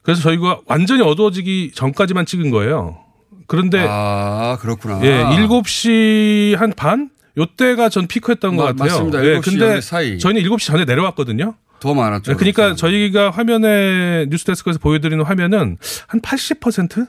[0.03, 2.99] 그래서 저희가 완전히 어두워지기 전까지만 찍은 거예요.
[3.47, 5.01] 그런데 아, 그렇구나.
[5.03, 7.11] 예, 7시 한 반?
[7.37, 8.89] 요때가 전 피크였던 것 같아요.
[8.91, 9.19] 맞습니다.
[9.21, 10.19] 7시 예, 근데 사이.
[10.19, 11.55] 저희는 7시 전에 내려왔거든요.
[11.81, 12.33] 더 많았죠.
[12.33, 12.77] 네, 그러니까 그렇죠.
[12.89, 15.77] 저희가 화면에 뉴스데스크에서 보여드리는 화면은
[16.09, 17.09] 한 80%?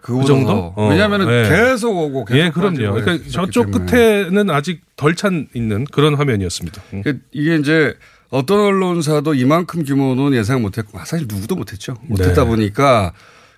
[0.00, 0.72] 그 정도?
[0.76, 0.88] 어.
[0.90, 1.48] 왜냐하면 네.
[1.48, 2.94] 계속 오고 계속 예, 그럼요.
[2.94, 3.86] 그러니까 저쪽 때문에.
[3.90, 6.82] 끝에는 아직 덜 찬 있는 그런 화면이었습니다.
[6.94, 7.02] 음.
[7.02, 7.94] 그러니까 이게 이제
[8.30, 11.96] 어떤 언론사도 이만큼 규모는 예상 못했고 아, 사실 누구도 못했죠.
[12.02, 12.48] 못했다 네.
[12.48, 13.12] 보니까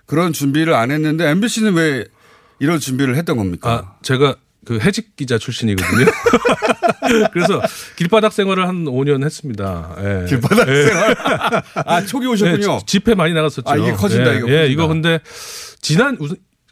[0.07, 2.05] 그런 준비를 안 했는데 MBC는 왜
[2.59, 3.70] 이런 준비를 했던 겁니까?
[3.70, 6.07] 아, 제가 그 해직 기자 출신이거든요.
[7.33, 7.61] 그래서
[7.96, 9.96] 길바닥 생활을 한 5년 했습니다.
[9.98, 10.26] 예.
[10.29, 10.85] 길바닥 예.
[10.85, 11.16] 생활.
[11.87, 12.74] 아 초기 오셨군요.
[12.74, 13.68] 예, 집회 많이 나갔었죠.
[13.68, 14.38] 아 이게 커진다 예.
[14.38, 14.50] 이거.
[14.50, 15.20] 예, 이거 근데
[15.81, 16.16] 지난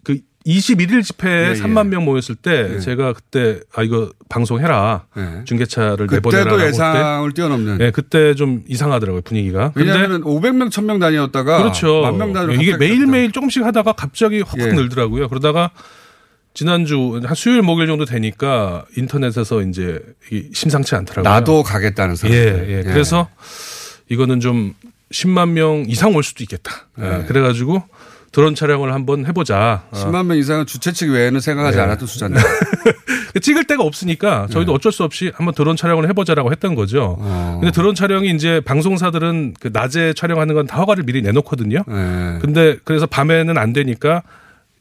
[0.05, 1.55] 그 21일 집회에 예, 예.
[1.55, 2.81] 3만 명 모였을 때 예.
[2.81, 5.45] 제가 그때 아 이거 방송해라 예.
[5.45, 7.79] 중계차를 그때도 내보내라라고 예상을 뛰어넘는.
[7.81, 9.73] 예, 그때 좀 이상하더라고요 분위기가.
[9.75, 12.01] 왜냐하면 500명, 1000명 단위였다가 그렇죠.
[12.03, 14.73] 만명 단위로 이게 갑자기 매일 매일 조금씩 하다가 갑자기 확 예.
[14.73, 15.29] 늘더라고요.
[15.29, 15.71] 그러다가
[16.55, 20.01] 지난주 한 수요일 목요일 정도 되니까 인터넷에서 이제
[20.55, 21.31] 심상치 않더라고요.
[21.31, 22.35] 나도 가겠다는 사람.
[22.35, 22.83] 예, 예.
[22.85, 23.29] 그래서
[24.09, 24.73] 이거는 좀
[25.13, 26.87] 10만 명 이상 올 수도 있겠다.
[27.01, 27.25] 예, 예.
[27.27, 27.83] 그래가지고
[28.33, 29.85] 드론 촬영을 한번 해보자.
[29.91, 29.97] 어.
[29.97, 31.83] 10만 명 이상은 주최 측 외에는 생각하지 네.
[31.83, 32.41] 않았던 숫자인데.
[33.41, 37.17] 찍을 데가 없으니까 저희도 어쩔 수 없이 한번 드론 촬영을 해보자라고 했던 거죠.
[37.21, 37.59] 어.
[37.61, 41.85] 근데 드론 촬영이 이제 방송사들은 그 낮에 촬영하는 건 다 허가를 미리 내놓거든요.
[41.87, 42.39] 네.
[42.43, 44.23] 근데 그래서 밤에는 안 되니까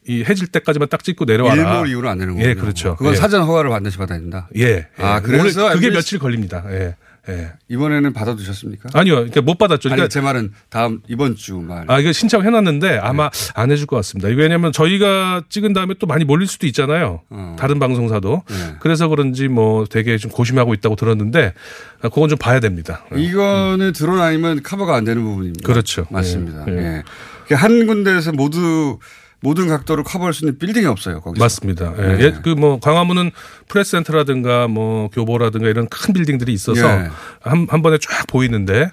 [0.06, 1.54] 이 해질 때까지만 딱 찍고 내려와라.
[1.54, 2.48] 일몰 이후로 안 되는 거군요.
[2.48, 2.96] 예, 그렇죠.
[2.96, 3.16] 그건 예.
[3.16, 4.48] 사전 허가를 반드시 받아야 된다.
[4.56, 4.86] 예.
[4.98, 5.20] 아, 예.
[5.22, 6.64] 그래서 오늘 그게 며칠 걸립니다.
[6.70, 6.96] 예.
[7.28, 7.52] 예.
[7.68, 8.90] 이번에는 받아두셨습니까?
[8.94, 9.16] 아니요.
[9.16, 9.88] 그러니까 못 받았죠.
[9.88, 11.84] 아니, 그러니까 제 말은 다음 이번 주 말.
[11.88, 12.98] 아, 이거 신청해 놨는데 네.
[12.98, 14.28] 아마 안 해줄 것 같습니다.
[14.28, 17.22] 왜냐면 저희가 찍은 다음에 또 많이 몰릴 수도 있잖아요.
[17.30, 17.56] 어.
[17.58, 18.42] 다른 방송사도.
[18.48, 18.56] 네.
[18.80, 21.54] 그래서 그런지 뭐 되게 좀 고심하고 있다고 들었는데
[22.02, 23.04] 아, 그건 좀 봐야 됩니다.
[23.14, 25.66] 이거는 드론 아니면 커버가 안 되는 부분입니다.
[25.66, 26.06] 그렇죠.
[26.10, 26.64] 맞습니다.
[26.68, 26.78] 예, 예.
[26.78, 27.02] 예.
[27.48, 28.98] 그한 군데에서 모두
[29.40, 31.20] 모든 각도를 커버할 수 있는 빌딩이 없어요.
[31.20, 31.44] 거기서.
[31.44, 31.94] 맞습니다.
[31.98, 32.02] 예.
[32.16, 32.24] 네.
[32.24, 33.30] 예, 그뭐 광화문은
[33.68, 37.08] 프레스센터라든가 뭐 교보라든가 이런 큰 빌딩들이 있어서 예.
[37.40, 38.90] 한, 한 번에 쫙 보이는데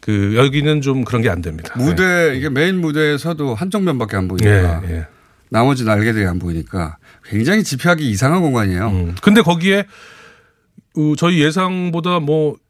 [0.00, 1.74] 그 여기는 좀 그런 게 안 됩니다.
[1.76, 5.06] 무대 이게 메인 무대에서도 한쪽 면밖에 안 보이니까 예, 예.
[5.48, 8.86] 나머지 날개들이 안 보이니까 굉장히 집회하기 이상한 공간이에요.
[8.88, 9.14] 음.
[9.20, 9.86] 근데 거기에
[10.96, 12.62] 어, 저희 예상보다 뭐 예.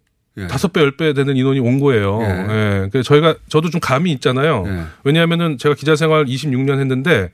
[0.49, 2.21] 다섯 배, 열 배 되는 인원이 온 거예요.
[2.23, 2.27] 예.
[2.27, 2.88] 예.
[2.90, 4.64] 그래서 저희가 저도 좀 감이 있잖아요.
[4.66, 4.83] 예.
[5.05, 7.31] 왜냐하면은 제가 기자 생활 26년 했는데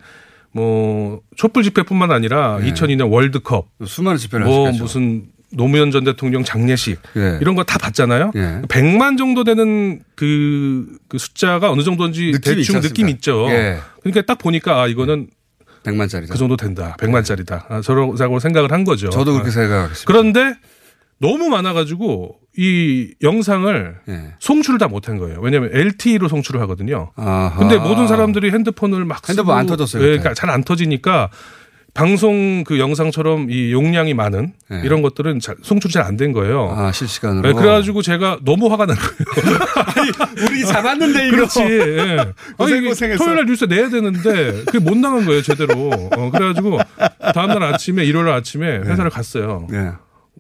[0.52, 4.84] 뭐 촛불 집회뿐만 아니라 2002년 월드컵, 수많은 집회를 뭐 하시겠죠.
[4.84, 7.38] 무슨 노무현 전 대통령 장례식 예.
[7.40, 8.32] 이런 거 다 봤잖아요.
[8.34, 8.62] 예.
[8.68, 13.08] 100만 정도 되는 그, 그 숫자가 어느 정도인지 대충 있지 느낌?
[13.10, 13.46] 있죠.
[13.50, 13.78] 예.
[14.02, 15.28] 그러니까 딱 보니까 아 이거는
[15.84, 16.30] 100만짜리다.
[16.30, 16.96] 그 정도 된다.
[16.98, 17.64] 100만짜리다.
[17.70, 19.08] 아, 저라고 생각을 한 거죠.
[19.10, 19.52] 저도 그렇게 아.
[19.52, 20.04] 생각하겠습니다.
[20.06, 20.54] 그런데
[21.20, 24.20] 너무 많아가지고 이 영상을 예.
[24.40, 25.38] 송출을 다 못한 거예요.
[25.40, 27.10] 왜냐하면 LTE로 송출을 하거든요.
[27.16, 27.56] 아하.
[27.58, 30.08] 근데 모든 사람들이 핸드폰을 막 핸드폰 안 터졌어요, 그때.
[30.18, 31.30] 그러니까 잘 안 터지니까
[31.94, 34.82] 방송 그 영상처럼 이 용량이 많은 예.
[34.84, 36.72] 이런 것들은 잘, 송출이 잘 안 된 거예요.
[36.76, 37.48] 아 실시간으로.
[37.48, 39.58] 네, 그래가지고 제가 너무 화가 난 거예요.
[40.48, 41.36] 우리 잡았는데 이거.
[41.36, 41.60] 그렇지.
[41.62, 42.32] 예.
[42.56, 43.18] 고생, 아니, 고생했어.
[43.24, 45.90] 토요일 날 뉴스 내야 되는데 그게 못 나간 거예요 제대로.
[46.16, 46.78] 어, 그래가지고
[47.34, 49.66] 다음날 아침에 일요일 아침에 회사를 갔어요.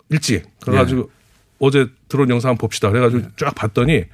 [0.08, 0.14] 네.
[0.16, 0.44] 일찍.
[0.60, 1.10] 그래가지고
[1.58, 2.90] 어제 들어온 영상 한번 봅시다.
[2.90, 4.04] 그래가지고 쫙 봤더니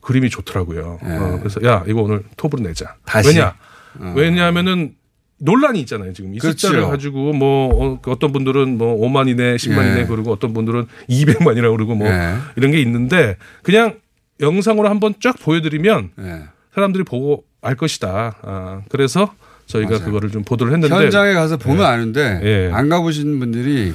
[0.00, 0.98] 그림이 좋더라고요.
[1.02, 2.96] 어, 그래서 야 이거 오늘 톱으로 내자.
[3.04, 3.28] 다시?
[3.28, 3.56] 왜냐?
[3.98, 4.14] 어.
[4.16, 4.94] 왜냐하면은
[5.38, 6.12] 논란이 있잖아요.
[6.12, 6.68] 지금 이 그렇죠.
[6.68, 10.06] 숫자를 가지고 뭐 어, 떤 분들은 뭐 5만이네, 10만이네 예.
[10.06, 12.36] 그러고 어떤 분들은 200만이라고 그러고 뭐 예.
[12.56, 13.98] 이런 게 있는데 그냥
[14.40, 16.42] 영상으로 한번 쫙 보여드리면 예.
[16.74, 18.36] 사람들이 보고 알 것이다.
[18.42, 19.34] 아, 그래서
[19.66, 20.04] 저희가 맞아요.
[20.04, 21.84] 그거를 좀 보도를 했는데 현장에 가서 보면 예.
[21.84, 22.70] 아는데 예.
[22.72, 23.92] 안 가보신 분들이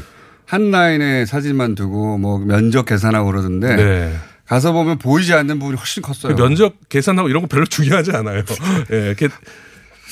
[0.50, 4.18] 한 라인에 사진만 두고 뭐 면적 계산하고 그러던데 네.
[4.48, 6.36] 가서 보면 보이지 않는 부분이 훨씬 컸어요.
[6.36, 8.42] 그 면적 계산하고 이런 거 별로 중요하지 않아요.
[8.92, 9.16] 예,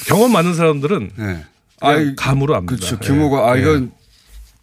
[0.06, 1.24] 경험 많은 사람들은 예.
[1.24, 1.44] 그냥
[1.82, 2.76] 아이, 감으로 압니다.
[2.76, 3.00] 그렇죠.
[3.02, 3.08] 예.
[3.08, 3.62] 규모가 아 예.
[3.62, 3.92] 이건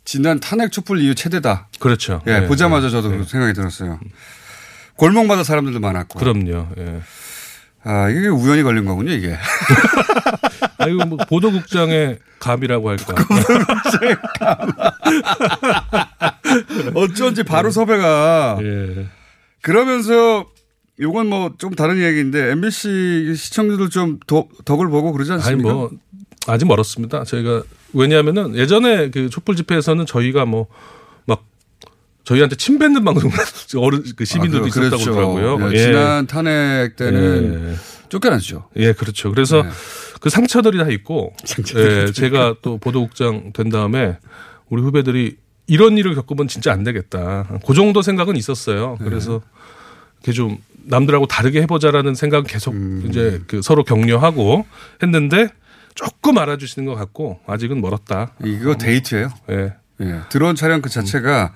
[0.04, 1.66] 지난 탄핵 촛불 이후 최대다.
[1.80, 2.22] 그렇죠.
[2.28, 2.90] 예, 예, 보자마자 예.
[2.92, 3.98] 저도 생각이 들었어요.
[4.94, 6.20] 골목마다 사람들도 많았고.
[6.20, 6.68] 그럼요.
[6.78, 7.00] 예.
[7.82, 9.36] 아 이게 우연히 걸린 거군요 이게.
[10.78, 13.14] 아 이거 뭐 보도국장의 감이라고 할까.
[16.94, 19.06] 어쩐지 바로 섭외가 예.
[19.62, 20.46] 그러면서
[21.00, 25.72] 요건 뭐 좀 다른 이야기인데 MBC 시청자들 좀 덕, 덕을 보고 그러지 아니 않습니까?
[25.72, 25.90] 뭐
[26.46, 27.24] 아직 멀었습니다.
[27.24, 27.62] 저희가
[27.94, 30.68] 왜냐하면은 예전에 그 촛불 집회에서는 저희가 뭐
[31.26, 31.42] 막
[32.24, 33.30] 저희한테 침 뱉는 방송
[33.80, 35.12] 어른 그 시민들도 아, 그- 있었다고 그렇죠.
[35.14, 35.72] 그러더라고요.
[35.72, 37.74] 예, 지난 탄핵 때는 예.
[38.14, 38.68] 쫓겨났죠.
[38.76, 39.30] 예, 그렇죠.
[39.30, 39.68] 그래서 네.
[40.20, 44.18] 그 상처들이 다 있고, 상처들이 예, 다 제가 또 보도국장 된 다음에
[44.68, 47.48] 우리 후배들이 이런 일을 겪으면 진짜 안 되겠다.
[47.66, 48.96] 그 정도 생각은 있었어요.
[49.00, 49.04] 네.
[49.04, 49.40] 그래서
[50.20, 53.06] 이렇게 좀 남들하고 다르게 해보자라는 생각은 계속 음.
[53.08, 54.66] 이제 그 서로 격려하고
[55.02, 55.48] 했는데
[55.94, 58.32] 조금 알아주시는 것 같고 아직은 멀었다.
[58.44, 59.30] 이거 데이트예요.
[59.50, 59.74] 예.
[60.00, 60.20] 예.
[60.28, 61.54] 드론 촬영 그 자체가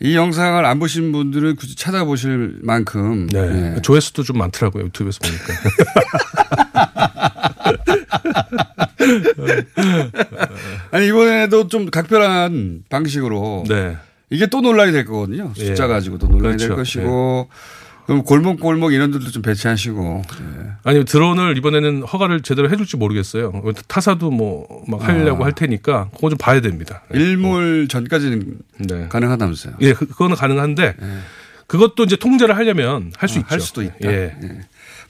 [0.00, 3.74] 이 영상을 안 보신 분들은 굳이 찾아보실 만큼 네.
[3.76, 3.82] 예.
[3.82, 4.84] 조회수도 좀 많더라고요.
[4.86, 5.54] 유튜브에서 보니까.
[10.90, 13.96] 아니 이번에도 좀 각별한 방식으로 네.
[14.30, 15.52] 이게 또 논란이 될 거거든요.
[15.54, 15.88] 숫자 예.
[15.88, 17.00] 가지고도 논란이 될 그렇죠.
[17.00, 17.48] 것이고
[18.06, 20.70] 그럼 골목 골목 이런 데도 좀 배치하시고 예.
[20.84, 23.52] 아니 드론을 이번에는 허가를 제대로 해줄지 모르겠어요.
[23.88, 25.46] 타사도 뭐 막 하려고 아.
[25.46, 27.02] 할 테니까 그거 좀 봐야 됩니다.
[27.14, 29.08] 일몰 전까지는 네.
[29.08, 29.76] 가능하다면서요.
[29.80, 30.96] 예, 그- 그거는 가능한데
[31.66, 33.48] 그것도 이제 통제를 하려면 할수 아, 있죠.
[33.54, 33.94] 할 수도 있다.
[34.04, 34.36] 예.
[34.42, 34.60] 예.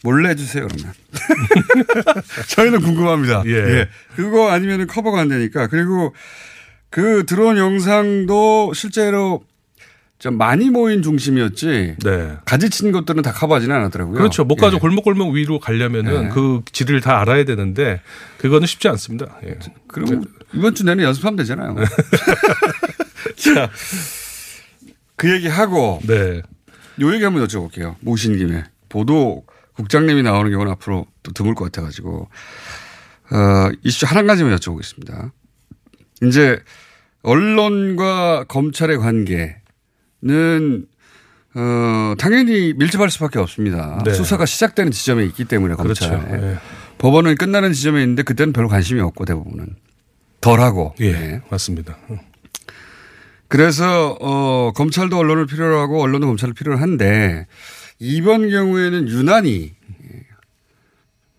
[0.05, 0.95] 몰래 해주세요 그러면.
[2.49, 3.43] 저희는 궁금합니다.
[3.47, 3.51] 예.
[3.53, 3.89] 예.
[4.15, 6.15] 그거 아니면 커버가 안 되니까 그리고
[6.91, 9.43] 그 드론 영상도 실제로
[10.25, 11.97] 좀 많이 모인 중심이었지.
[12.03, 12.37] 네.
[12.47, 14.17] 가지친 것들은 다 커버하지는 않았더라고요.
[14.17, 14.45] 그렇죠.
[14.45, 14.81] 못 가서 예.
[14.81, 16.29] 골목골목 위로 가려면은 예.
[16.31, 18.01] 그 지를 다 알아야 되는데
[18.39, 19.39] 그거는 쉽지 않습니다.
[19.45, 19.59] 예.
[19.87, 21.77] 그럼 이번 주 내내 연습하면 되잖아요.
[23.37, 23.69] 자,
[25.17, 26.01] 그 얘기 하고.
[26.05, 26.41] 네.
[27.03, 27.97] 요 얘기 한번 여쭤볼게요.
[28.01, 28.65] 모신 김에.
[28.89, 32.31] 보도 국장님이 나오는 경우는 앞으로 또 드물 것 같아가지고.
[33.31, 35.33] 어, 이슈 한 가지만 여쭤보겠습니다.
[36.23, 36.59] 이제
[37.21, 39.57] 언론과 검찰의 관계
[40.25, 40.87] 는
[41.55, 44.03] 어, 당연히 밀접할 수밖에 없습니다.
[44.05, 44.15] 네.
[44.15, 46.19] 수사가 시작되는 지점에 있기 때문에 검찰.
[46.19, 46.47] 그렇죠.
[46.47, 46.59] 예.
[46.99, 49.77] 법원은 끝나는 지점에 있는데 그때는 별로 관심이 없고 대부분은
[50.41, 50.95] 덜하고.
[51.01, 51.41] 예, 네.
[51.51, 51.97] 맞습니다.
[53.49, 57.47] 그래서 어 검찰도 언론을 필요로 하고 언론도 검찰을 필요로 한데
[57.99, 59.75] 이번 경우에는 유난히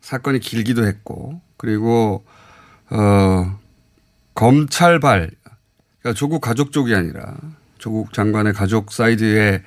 [0.02, 2.24] 사건이 길기도 했고 그리고
[2.89, 3.60] 어
[4.36, 5.32] 검찰발
[6.00, 7.36] 그러니까 조국 가족 쪽이 아니라
[7.86, 9.62] 조국 장관의 가족 사이드의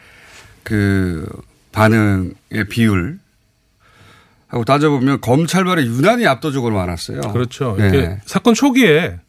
[0.65, 1.25] 그
[1.71, 3.21] 반응의 비율
[4.49, 7.21] 하고 따져보면 검찰발이 유난히 압도적으로 많았어요.
[7.21, 7.77] 그렇죠.
[7.79, 7.87] 네.
[7.87, 9.21] 이게 사건 초기에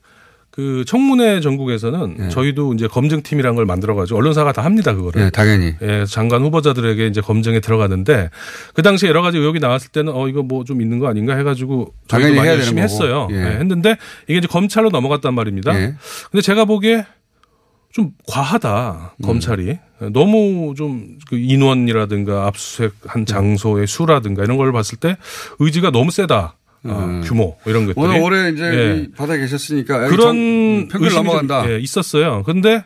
[0.49, 5.21] 그 청문회 전국에서는 저희도 이제 검증팀이란 걸 만들어가지고 언론사가 다 합니다 그거를.
[5.25, 5.75] 네, 당연히.
[5.83, 8.31] 예, 장관 후보자들에게 이제 검증에 들어가는데
[8.73, 11.93] 그 당시에 여러 가지 의혹이 나왔을 때는 어 이거 뭐 좀 있는 거 아닌가 해가지고
[12.07, 12.81] 저희도 많이 열심히.
[12.81, 13.27] 했어요.
[13.29, 13.35] 예.
[13.35, 13.97] 예, 했는데
[14.27, 15.79] 이게 이제 검찰로 넘어갔단 말입니다.
[15.79, 15.93] 예.
[16.31, 17.05] 근데 제가 보기에
[17.91, 19.77] 좀 과하다 검찰이
[20.13, 25.15] 너무 좀 그 인원이라든가 압수수색한 장소의 수라든가 이런 걸 봤을 때
[25.59, 26.55] 의지가 너무 세다.
[26.85, 28.95] 아, 규모 이런 것들이 오늘 올해 이제 예.
[29.03, 31.63] 이 바닥에 계셨으니까 그런 정- 음, 평균 넘어간다.
[31.63, 32.41] 좀, 예, 있었어요.
[32.43, 32.83] 근데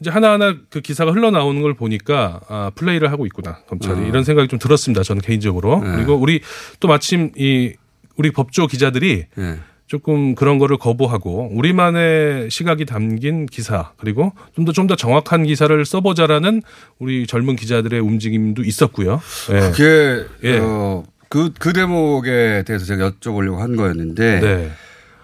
[0.00, 4.06] 이제 하나하나 그 기사가 흘러나오는 걸 보니까 아, 플레이를 하고 있구나 검찰이 어.
[4.06, 5.02] 이런 생각이 좀 들었습니다.
[5.02, 5.92] 저는 개인적으로 네.
[5.96, 6.40] 그리고 우리
[6.80, 7.74] 또 마침 이
[8.16, 9.58] 우리 법조 기자들이 예.
[9.86, 15.84] 조금 그런 거를 거부하고 우리만의 시각이 담긴 기사 그리고 좀 더 좀 더 정확한 기사를
[15.84, 16.62] 써보자라는
[16.98, 19.20] 우리 젊은 기자들의 움직임도 있었고요.
[19.52, 19.60] 예.
[19.70, 20.58] 그게 예.
[20.60, 24.70] 어, 그, 그 대목에 대해서 제가 여쭤보려고 한 거였는데 네.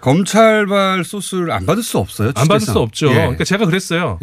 [0.01, 2.29] 검찰발 소스를 안 받을 수 없어요.
[2.29, 2.73] 안 받을 취재상.
[2.75, 3.09] 수 없죠.
[3.11, 3.15] 예.
[3.15, 4.19] 그러니까 제가 그랬어요.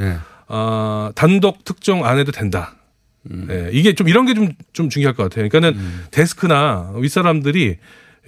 [0.48, 2.76] 어, 단독 특종 안 해도 된다.
[3.30, 3.48] 음.
[3.50, 5.48] 예, 이게 좀 이런 게 좀 좀 중요할 것 같아요.
[5.50, 5.78] 그러니까는
[6.12, 7.78] 데스크나 윗사람들이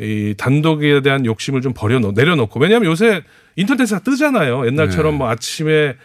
[0.02, 3.24] 이 단독에 대한 욕심을 좀 버려 놓, 내려놓고 왜냐하면 요새
[3.56, 4.66] 인터넷에 다 뜨잖아요.
[4.68, 5.18] 옛날처럼 네.
[5.20, 5.96] 뭐 아침에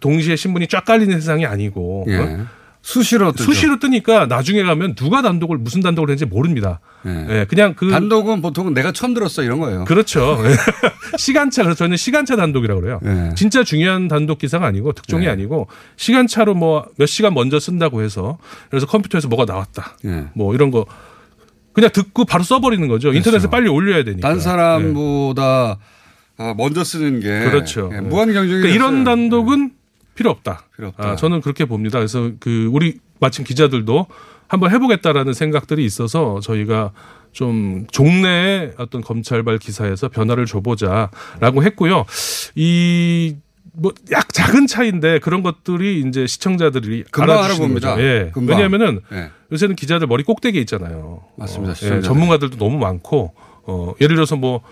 [0.00, 2.16] 동시에 신문이 쫙 깔리는 세상이 아니고 예.
[2.16, 2.46] 어?
[2.82, 3.44] 수시로 뜨죠.
[3.44, 6.78] 수시로 뜨니까 나중에 가면 누가 단독을 무슨 단독을 했는지 모릅니다.
[7.04, 9.84] 예, 그냥 그 단독은 보통은 내가 처음 들었어 이런 거예요.
[9.86, 10.38] 그렇죠.
[11.18, 13.00] 시간차 그래서 저희는 시간차 단독이라고 그래요.
[13.34, 15.30] 진짜 중요한 단독 기사가 아니고 특종이 네.
[15.32, 18.38] 아니고 시간차로 뭐 몇 시간 먼저 쓴다고 해서
[18.70, 19.96] 그래서 컴퓨터에서 뭐가 나왔다.
[20.04, 20.26] 예.
[20.34, 20.86] 뭐 이런 거
[21.76, 23.12] 그냥 듣고 바로 써버리는 거죠.
[23.12, 24.26] 인터넷에 빨리 올려야 되니까.
[24.26, 25.76] 딴 사람보다
[26.38, 27.90] 아, 먼저 쓰는 게 그렇죠.
[27.92, 29.04] 예, 무한 경쟁이 그러니까 이런.
[29.04, 29.72] 단독은
[30.14, 30.64] 필요 없다.
[30.74, 31.10] 필요 없다.
[31.10, 31.98] 아, 저는 그렇게 봅니다.
[31.98, 34.06] 그래서 그 우리 마침 기자들도
[34.48, 36.92] 한번 해보겠다라는 생각들이 있어서 저희가
[37.32, 42.06] 좀 종래의 어떤 검찰발 기사에서 변화를 줘보자라고 했고요.
[42.54, 43.36] 이
[43.76, 48.00] 뭐 약 작은 차이인데 그런 것들이 이제 시청자들이 금방 알아봅니다.
[48.00, 48.30] 예.
[48.32, 48.56] 금방.
[48.56, 49.30] 왜냐하면은 예.
[49.52, 51.22] 요새는 기자들 머리 꼭대기에 있잖아요.
[51.36, 51.72] 맞습니다.
[51.72, 52.00] 어, 예.
[52.00, 53.34] 전문가들도 너무 많고
[53.64, 54.62] 어, 예를 들어서 뭐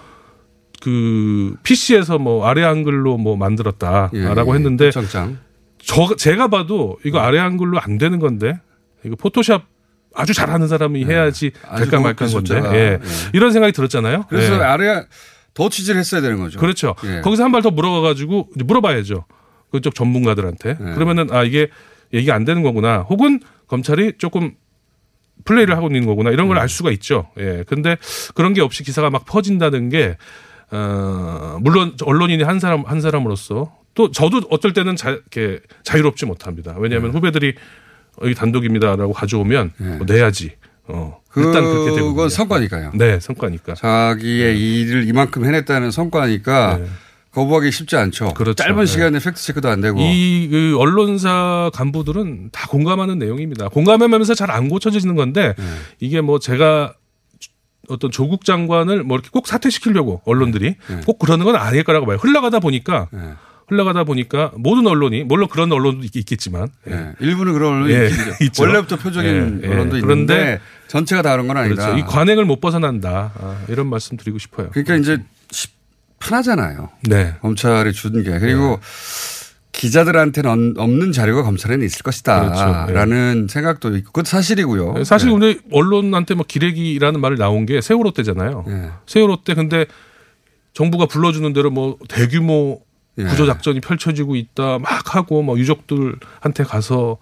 [0.85, 4.55] 그 PC에서 뭐 아래 한글로 뭐 만들었다라고 예, 예.
[4.55, 5.38] 했는데 청장.
[5.79, 8.61] 저 제가 봐도 이거 아래 한글로 안 되는 건데
[9.03, 9.64] 이거 포토샵
[10.14, 11.61] 아주 잘하는 사람이 해야지 네.
[11.67, 12.61] 아주 될까 말까 건데.
[12.73, 12.77] 예.
[12.79, 13.01] 예.
[13.33, 14.27] 이런 생각이 들었잖아요.
[14.29, 14.59] 그래서 예.
[14.59, 15.05] 아래
[15.55, 16.59] 더 취재를 했어야 되는 거죠.
[16.59, 16.95] 그렇죠.
[17.05, 17.21] 예.
[17.21, 19.25] 거기서 한 발 더 물어가 가지고 이제 물어봐야죠.
[19.71, 20.77] 그쪽 전문가들한테.
[20.81, 20.95] 네.
[20.95, 21.69] 그러면은 아 이게
[22.12, 22.99] 얘기가 안 되는 거구나.
[23.01, 24.55] 혹은 검찰이 조금
[25.45, 26.31] 플레이를 하고 있는 거구나.
[26.31, 26.61] 이런 걸 네.
[26.62, 27.31] 알 수가 있죠.
[27.38, 27.64] 예.
[27.67, 27.97] 근데
[28.35, 30.17] 그런 게 없이 기사가 막 퍼진다는 게
[30.71, 36.75] 어, 물론 언론인이 한 사람 한 사람으로서 또 저도 어떨 때는 자, 이렇게 자유롭지 못합니다.
[36.79, 37.17] 왜냐하면 네.
[37.17, 37.55] 후배들이
[38.21, 40.53] 어, 이 단독입니다라고 가져오면 뭐 내야지.
[40.88, 41.20] 어.
[41.37, 42.09] 일단 그렇게 되고.
[42.14, 42.92] 그건 성과니까요.
[42.94, 43.75] 네, 성과니까.
[43.75, 46.79] 자기의 일을 이만큼 해냈다는 성과니까
[47.33, 48.27] 거부하기 쉽지 않죠.
[48.27, 48.33] 네.
[48.35, 48.55] 그렇죠.
[48.62, 48.87] 짧은 네.
[48.87, 49.99] 시간에 팩트 체크도 안 되고.
[50.01, 53.68] 이 그 언론사 간부들은 다 공감하는 내용입니다.
[53.70, 55.64] 공감하면서 잘 안 고쳐지는 건데 네.
[56.01, 56.94] 이게 뭐 제가
[57.88, 61.01] 어떤 조국 장관을 뭐 이렇게 꼭 사퇴시키려고 언론들이 네.
[61.05, 62.18] 꼭 그러는 건 아닐 거라고 봐요.
[62.20, 63.09] 흘러가다 보니까
[63.69, 67.12] 흘러가다 보니까 모든 언론이 물론 그런 언론도 있- 있겠지만 예.
[67.21, 68.10] 일부는 그런 언론이 예,
[68.42, 68.62] 있죠.
[68.62, 69.73] 원래부터 표적인 예, 예.
[69.73, 71.87] 언론도 그런데 있는데 전체가 다 그런 건 아니다.
[71.87, 71.98] 그렇죠.
[71.98, 73.33] 이 관행을 못 벗어난다.
[73.40, 74.69] 아, 이런 말씀 드리고 싶어요.
[74.71, 75.19] 그러니까 이제
[75.50, 75.69] 시-
[76.21, 76.90] 편하잖아요.
[77.08, 77.35] 네.
[77.40, 78.38] 검찰이 준 게.
[78.38, 78.81] 그리고
[79.73, 82.40] 기자들한테는 없- 없는 자료가 검찰에는 있을 것이다.
[82.44, 82.87] 그렇죠.
[82.90, 82.92] 예.
[82.94, 85.04] 라는 생각도 있고 그것도 사실이고요.
[85.04, 85.33] 사실 네.
[85.38, 88.65] 근데 언론한테 뭐 기레기라는 말을 나온 게 세월호 때잖아요.
[88.69, 88.88] 네.
[89.06, 89.87] 세월호 때 근데
[90.75, 92.81] 정부가 불러주는 대로 뭐 대규모
[93.19, 93.25] 예.
[93.25, 97.17] 구조 작전이 펼쳐지고 있다 막 하고 뭐 유족들한테 가서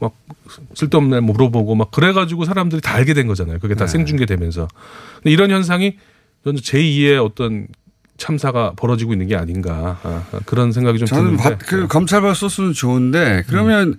[0.00, 0.12] 막
[0.74, 3.58] 쓸데없는 날 물어보고 막 그래가지고 사람들이 다 알게 된 거잖아요.
[3.60, 3.90] 그게 다 네.
[3.92, 4.68] 생중계되면서.
[5.16, 5.96] 근데 이런 현상이
[6.44, 7.66] 저는 제2의 어떤
[8.16, 11.42] 참사가 벌어지고 있는 게 아닌가 아, 그런 생각이 좀 저는 드는데.
[11.42, 13.96] 바- 그 검찰 발 소스는 좋은데 그러면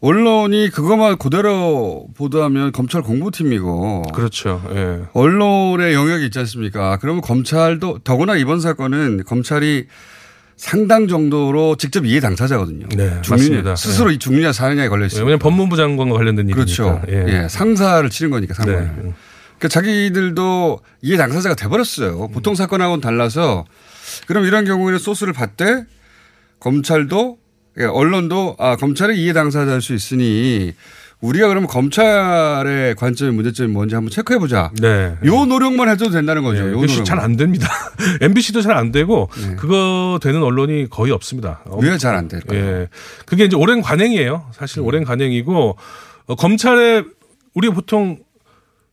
[0.00, 4.62] 언론이 그것만 그대로 보도하면 검찰 공보팀이고 그렇죠.
[4.74, 5.02] 예.
[5.14, 6.98] 언론의 영역이 있지 않습니까?
[6.98, 9.86] 그러면 검찰도 더구나 이번 사건은 검찰이
[10.56, 12.88] 상당 정도로 직접 이해 당사자거든요.
[12.96, 13.76] 네, 맞습니다.
[13.76, 14.14] 스스로 예.
[14.14, 15.22] 이 중리냐 사느냐에 걸려 있어요.
[15.24, 17.02] 왜냐면 법무부 장관과 관련된 그렇죠.
[17.06, 17.44] 일이니까.
[17.44, 17.48] 예.
[17.48, 18.80] 상사를 치는 거니까 상관을.
[18.84, 19.12] 네.
[19.58, 22.28] 그러니까 자기들도 이해 당사자가 돼버렸어요.
[22.28, 23.66] 보통 사건하고는 달라서
[24.26, 25.84] 그럼 이런 경우에는 소스를 받되
[26.60, 27.38] 검찰도
[27.78, 30.72] 예, 언론도 아 검찰이 이해 당사자일 수 있으니
[31.20, 34.70] 우리가 그러면 검찰의 관점의 문제점이 뭔지 한번 체크해 보자.
[34.80, 35.16] 네.
[35.24, 36.60] 요 노력만 해도 된다는 거죠.
[36.68, 37.04] 요 노력만.
[37.04, 37.68] 잘안 됩니다.
[38.20, 41.62] MBC도 잘 안 되고 그거 되는 언론이 거의 없습니다.
[41.80, 41.88] 네.
[41.90, 42.58] 왜잘 안 될까요?
[42.58, 42.88] 예.
[43.24, 44.50] 그게 이제 오랜 관행이에요.
[44.52, 44.84] 사실 음.
[44.86, 45.76] 오랜 관행이고
[46.26, 47.02] 어, 검찰에
[47.54, 48.18] 우리가 보통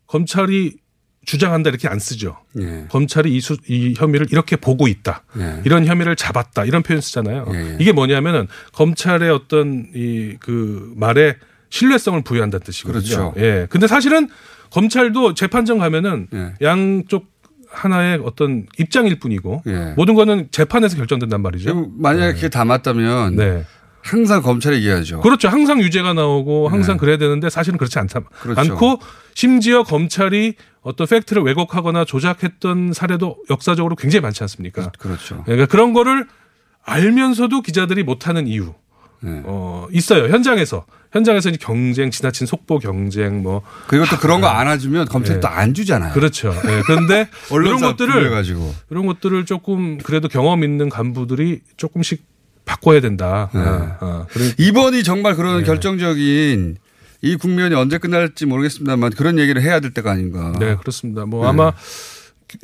[0.08, 0.78] 검찰이
[1.26, 2.38] 주장한다 이렇게 안 쓰죠.
[2.60, 2.86] 예.
[2.90, 5.24] 검찰이 이, 수, 이 혐의를 이렇게 보고 있다.
[5.40, 5.62] 예.
[5.66, 6.64] 이런 혐의를 잡았다.
[6.66, 7.46] 이런 표현 쓰잖아요.
[7.54, 7.78] 예, 예.
[7.80, 11.36] 이게 뭐냐면은 검찰의 어떤 이 그 말에
[11.74, 13.02] 신뢰성을 부여한다는 뜻이거든요.
[13.02, 13.34] 그렇죠.
[13.38, 13.66] 예.
[13.68, 14.30] 근데 사실은
[14.70, 16.54] 검찰도 재판정 가면은 예.
[16.62, 17.26] 양쪽
[17.68, 19.94] 하나의 어떤 입장일 뿐이고 예.
[19.98, 21.92] 모든 거는 재판에서 결정된단 말이죠.
[21.98, 23.66] 만약에 그게 다 맞다면 네.
[24.04, 25.22] 항상 검찰이 이겨야죠.
[25.22, 25.48] 그렇죠.
[25.48, 28.20] 항상 유죄가 나오고 항상 그래야 되는데 사실은 그렇지 않다.
[28.20, 28.26] 네.
[28.40, 28.62] 그렇죠.
[28.62, 29.00] 않고
[29.34, 34.92] 심지어 검찰이 어떤 팩트를 왜곡하거나 조작했던 사례도 역사적으로 굉장히 많지 않습니까?
[35.00, 35.42] 그렇죠.
[35.46, 36.28] 그러니까 그런 거를
[36.84, 38.76] 알면서도 기자들이 못하는 이유.
[39.24, 39.42] 네.
[39.46, 40.26] 어, 있어요.
[40.32, 40.86] 현장에서.
[41.12, 43.62] 현장에서 이제 경쟁, 지나친 속보 경쟁, 뭐.
[43.88, 45.40] 그리고 또 그런 거 안 해주면 검찰이 예.
[45.40, 46.14] 또안 주잖아요.
[46.14, 46.54] 그렇죠.
[46.68, 46.82] 예.
[46.86, 48.74] 그런데 이런 것들을 불려가지고.
[48.90, 52.24] 이런 것들을 조금 그래도 경험 있는 간부들이 조금씩
[52.66, 53.50] 바꿔야 된다.
[53.54, 53.60] 네.
[53.62, 54.26] 아, 아.
[54.30, 55.64] 그래- 이번이 정말 그런 네.
[55.66, 56.78] 결정적인
[57.22, 60.52] 이 국면이 언제 끝날지 모르겠습니다만 그런 얘기를 해야 될 때가 아닌가.
[60.60, 61.26] 네, 그렇습니다.
[61.26, 61.50] 뭐 네.
[61.50, 61.72] 아마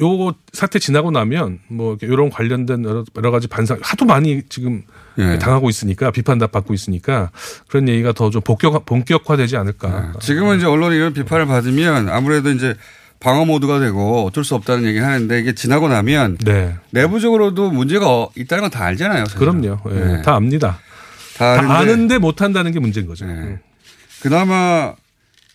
[0.01, 4.83] 요 사태 지나고 나면 뭐 이런 관련된 여러, 여러 가지 반상 하도 많이 지금
[5.17, 5.37] 예.
[5.39, 7.31] 당하고 있으니까 비판답 받고 있으니까
[7.67, 10.13] 그런 얘기가 더 좀 본격 본격화되지 않을까.
[10.21, 12.75] 지금은 이제 언론이 이런 비판을 받으면 아무래도 이제
[13.19, 16.75] 방어 모드가 되고 어쩔 수 없다는 얘기 하는데 이게 지나고 나면 네.
[16.91, 19.25] 내부적으로도 문제가 어- 있다는 건 다 알잖아요.
[19.25, 19.61] 사실은.
[19.61, 19.79] 그럼요.
[19.91, 20.21] 예, 네.
[20.21, 20.79] 다 압니다.
[21.37, 23.25] 다 다 아는데 못 한다는 게 문제인 거죠.
[23.25, 23.59] 네.
[24.21, 24.93] 그나마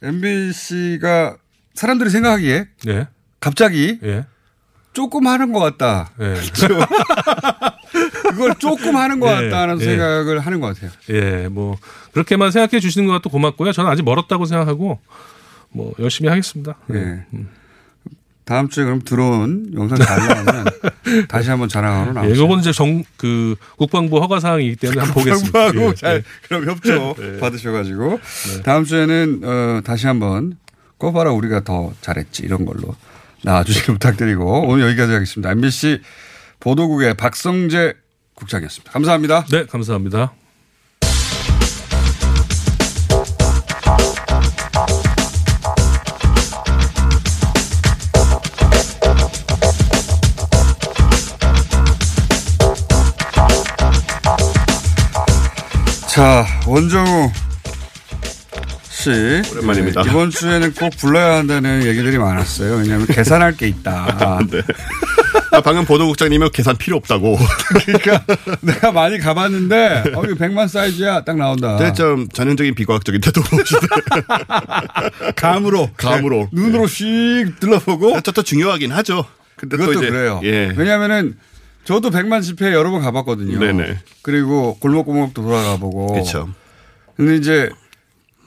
[0.03, 1.37] MBC가
[1.74, 3.09] 사람들이 생각하기에 예.
[3.45, 4.24] 갑자기 예.
[4.95, 6.11] 조금 하는 것 같다.
[6.20, 6.34] 예.
[8.30, 9.84] 그걸 조금 하는 것 예, 같다는 예.
[9.84, 10.90] 생각을 하는 것 같아요.
[11.11, 11.76] 예, 뭐
[12.12, 13.72] 그렇게만 생각해 주시는 것도 고맙고요.
[13.72, 14.99] 저는 아직 멀었다고 생각하고
[15.70, 16.76] 뭐 열심히 하겠습니다.
[16.95, 17.24] 예.
[18.47, 20.64] 다음 주에 그럼 들어온 영상 잘 나오면
[21.28, 22.45] 다시 한번 자랑하러 예, 나오세요.
[22.45, 25.59] 이건 이제 정 그 국방부 허가 사항이기 때문에 한번 보겠습니다.
[25.66, 26.22] 국방부하고 예, 잘 예.
[26.49, 28.20] 그럼 협조 받으셔가지고
[28.64, 30.57] 다음 주에는 어, 다시 한번
[30.99, 32.95] 꼬바라 우리가 더 잘했지 이런 걸로
[33.45, 35.51] 나와주시길 부탁드리고 오늘 여기까지 하겠습니다.
[35.53, 36.01] MBC
[36.61, 37.95] 보도국의 박성재
[38.34, 38.90] 국장이었습니다.
[38.92, 39.45] 감사합니다.
[39.51, 40.32] 네, 감사합니다.
[56.14, 57.32] 자 원정우
[59.05, 60.02] 씨 오랜만입니다.
[60.02, 62.76] 네, 이번 주에는 꼭 불러야 한다는 얘기들이 많았어요.
[62.76, 64.40] 왜냐하면 계산할 게 있다.
[64.50, 64.62] 네.
[65.50, 67.36] 아, 방금 보도국장님은 계산 필요 없다고.
[67.84, 68.24] 그러니까
[68.62, 71.76] 내가 많이 가봤는데 어 이거 100만 사이즈야 딱 나온다.
[71.76, 73.42] 네, 좀 전형적인 비과학적인 태도.
[75.36, 76.36] 감으로 감으로.
[76.36, 77.05] 네, 눈으로 씩
[77.61, 79.26] 들러보고 저도 중요하긴 하죠.
[79.57, 80.40] 근데 또 그것도 이제 그래요.
[80.44, 80.72] 예.
[80.74, 81.36] 왜냐하면은
[81.84, 83.59] 저도 100만 집회 여러 번 가봤거든요.
[83.59, 83.98] 네네.
[84.22, 86.07] 그리고 골목골목도 돌아가 보고.
[86.07, 86.48] 그렇죠.
[87.16, 87.70] 근데 이제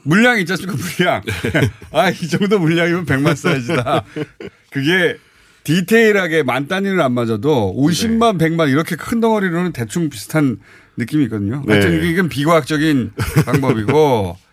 [0.02, 0.78] 물량이 있지 않습니까?
[0.78, 1.22] 물량.
[1.24, 1.70] 네.
[1.92, 4.04] 아, 이 정도 물량이면 100만 사이즈다.
[4.70, 5.16] 그게
[5.64, 10.58] 디테일하게 만 단위는 안 맞아도 50만, 100만 이렇게 큰 덩어리로는 대충 비슷한
[10.96, 11.62] 느낌이 있거든요.
[11.66, 11.74] 네.
[11.74, 13.12] 하여튼 이건 비과학적인
[13.44, 14.36] 방법이고.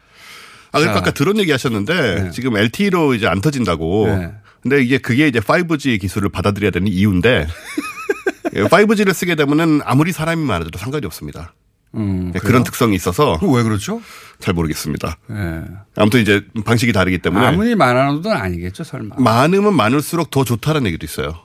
[0.72, 1.00] 아, 그러니까 자.
[1.00, 4.08] 아까 그런 얘기 하셨는데 지금 LTE로 이제 안 터진다고.
[4.08, 4.34] 네.
[4.62, 7.48] 근데 이게 그게 이제 5G 기술을 받아들여야 되는 이유인데
[8.56, 11.54] 5G를 쓰게 되면은 아무리 사람이 많아도 상관이 없습니다.
[11.96, 12.39] 음, 네?
[12.39, 13.39] 그런 특성이 있어서.
[13.41, 14.02] 왜 그렇죠?
[14.39, 15.18] 잘 모르겠습니다.
[15.32, 15.62] 예.
[15.96, 17.46] 아무튼 이제 방식이 다르기 때문에.
[17.46, 19.16] 아무리 많아도 아니겠죠, 설마.
[19.20, 21.36] 많으면 많을수록 더 좋다는 얘기도 있어요.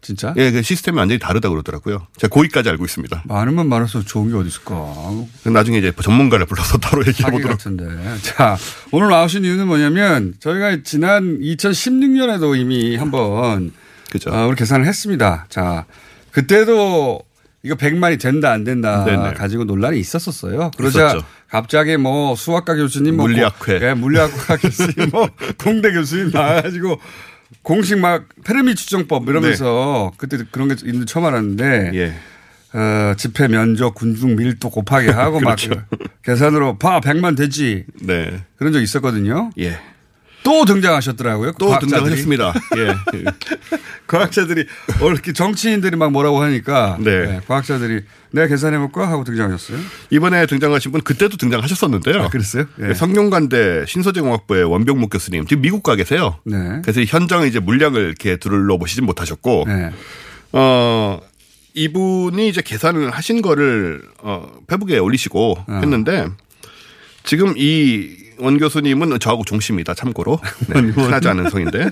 [0.00, 0.32] 진짜?
[0.36, 2.06] 예, 그 시스템이 완전히 다르다고 그러더라고요.
[2.18, 3.24] 제가 거기까지 알고 있습니다.
[3.26, 4.74] 많으면 많을수록 좋은 게 어디 있을까?
[5.44, 7.58] 나중에 이제 전문가를 불러서 따로 얘기해 보도록.
[7.58, 7.84] 같은데.
[8.22, 8.56] 자,
[8.92, 13.72] 오늘 나오신 이유는 뭐냐면 저희가 지난 2016년에도 이미 한번
[14.10, 14.30] 그죠.
[14.30, 15.46] 어, 우리 계산을 했습니다.
[15.50, 15.84] 자,
[16.30, 17.20] 그때도
[17.62, 19.32] 이거 100만이 된다 안 된다 네네.
[19.34, 20.70] 가지고 논란이 있었었어요.
[20.76, 21.24] 그러자 있었죠.
[21.48, 23.78] 갑자기 뭐 수학과 교수님 뭐 물리학회.
[23.80, 25.28] 고- 예, 물리학과 교수님 뭐
[25.62, 27.00] 공대 교수님 나와가지고
[27.62, 32.14] 공식 막 페르미 추정법 이러면서 그때 그런 게 있는 줄 처음 알았는데 예.
[32.78, 35.70] 어, 집회 면적 군중 밀도 곱하기 하고 그렇죠.
[35.70, 35.86] 막
[36.22, 38.40] 계산으로 봐 100만 되지 네.
[38.56, 39.50] 그런 적 있었거든요.
[39.58, 39.78] 예.
[40.42, 41.52] 또 등장하셨더라고요.
[41.58, 41.90] 또 과학자들이.
[41.90, 42.54] 등장하셨습니다.
[42.76, 42.94] 예.
[44.06, 44.64] 과학자들이
[45.00, 47.26] 어, 이렇게 정치인들이 막 뭐라고 하니까 네.
[47.26, 49.78] 네, 과학자들이 내가 계산해 볼까 하고 등장하셨어요.
[50.10, 52.22] 이번에 등장하신 분 그때도 등장하셨었는데요.
[52.22, 52.64] 아, 그랬어요?
[52.80, 52.94] 예.
[52.94, 56.38] 성균관대 신소재공학부의 원병목 교수님 지금 미국 가 계세요.
[56.44, 56.56] 네.
[56.82, 59.90] 그래서 현장에 이제 물량을 이렇게 둘러보시진 못하셨고, 네.
[60.52, 61.20] 어,
[61.74, 65.80] 이분이 이제 계산을 하신 거를, 어, 페북에 올리시고 어.
[65.82, 66.26] 했는데,
[67.24, 69.94] 지금 이 원 교수님은 저하고 종씨입니다.
[69.94, 70.38] 참고로.
[70.68, 71.84] 네, 친하지 않은 성인데.
[71.84, 71.90] 네.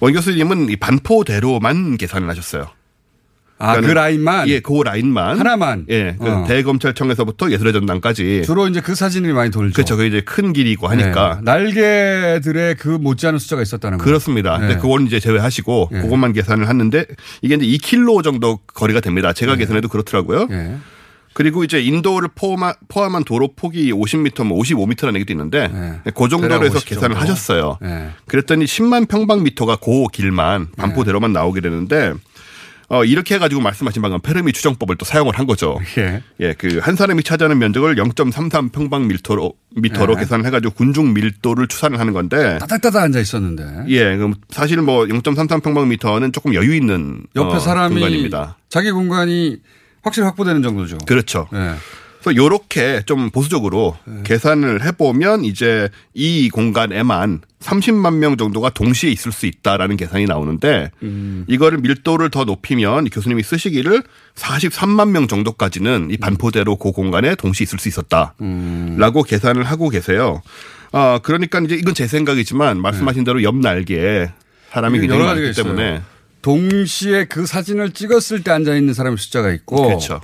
[0.00, 2.68] 원 교수님은 이 반포대로만 계산을 하셨어요.
[3.62, 4.48] 아, 그 라인만?
[4.48, 5.38] 예, 그 라인만.
[5.38, 5.84] 하나만?
[5.90, 6.44] 예, 그 어.
[6.48, 8.42] 대검찰청에서부터 예술의 전당까지.
[8.46, 9.74] 주로 이제 그 사진이 많이 돌죠.
[9.74, 9.96] 그렇죠.
[9.96, 11.36] 그게 이제 큰 길이고 하니까.
[11.36, 11.42] 네.
[11.42, 14.04] 날개들의 그 못지않은 숫자가 있었다는 거예요.
[14.06, 14.56] 그렇습니다.
[14.56, 14.66] 네.
[14.66, 16.00] 근데 그건 이제 제외하시고 예.
[16.00, 17.04] 그것만 계산을 했는데
[17.42, 19.34] 이게 이제 2킬로 정도 거리가 됩니다.
[19.34, 20.48] 제가 계산해도 그렇더라고요.
[20.52, 20.76] 예.
[21.32, 25.70] 그리고 이제 인도를 포함한, 포함한 도로 폭이 50m, 뭐 55m라는 얘기도 있는데
[26.14, 27.20] 그 정도로 해서 50 계산을 정도.
[27.20, 27.78] 하셨어요.
[27.84, 28.10] 예.
[28.26, 32.12] 그랬더니 10만 평방미터가 그 길만 반포대로만 나오게 되는데
[32.92, 35.78] 어, 이렇게 해가지고 말씀하신 방금 페르미 추정법을 또 사용을 한 거죠.
[35.98, 36.24] 예.
[36.40, 40.18] 예, 그 한 사람이 차지하는 면적을 0.33 평방 미터로 미터로 예.
[40.18, 43.84] 계산을 해가지고 군중 밀도를 추산을 하는 건데 따닥따닥 앉아 있었는데.
[43.90, 48.56] 예, 그럼 사실 뭐 0.33 평방 미터는 조금 여유 있는 옆에 어, 사람이 공간입니다.
[48.68, 49.58] 자기 공간이
[50.02, 50.98] 확실히 확보되는 정도죠.
[51.06, 51.48] 그렇죠.
[51.52, 51.74] 예.
[52.22, 59.46] 그래서 요렇게 좀 보수적으로 계산을 해보면 이제 이 공간에만 30만 명 정도가 동시에 있을 수
[59.46, 61.44] 있다라는 계산이 나오는데 음.
[61.48, 64.02] 이거를 밀도를 더 높이면 이 교수님이 쓰시기를
[64.34, 68.98] 43만 명 정도까지는 이 반포대로 그 공간에 동시에 있을 수 있었다라고 음.
[69.26, 70.42] 계산을 하고 계세요.
[70.92, 74.30] 아 그러니까 이제 이건 제 생각이지만 말씀하신 대로 옆 날개에
[74.72, 75.64] 사람이 굉장히 많기 있어요.
[75.64, 76.02] 때문에
[76.42, 79.86] 동시에 그 사진을 찍었을 때 앉아 있는 사람의 숫자가 있고.
[79.86, 80.20] 그렇죠.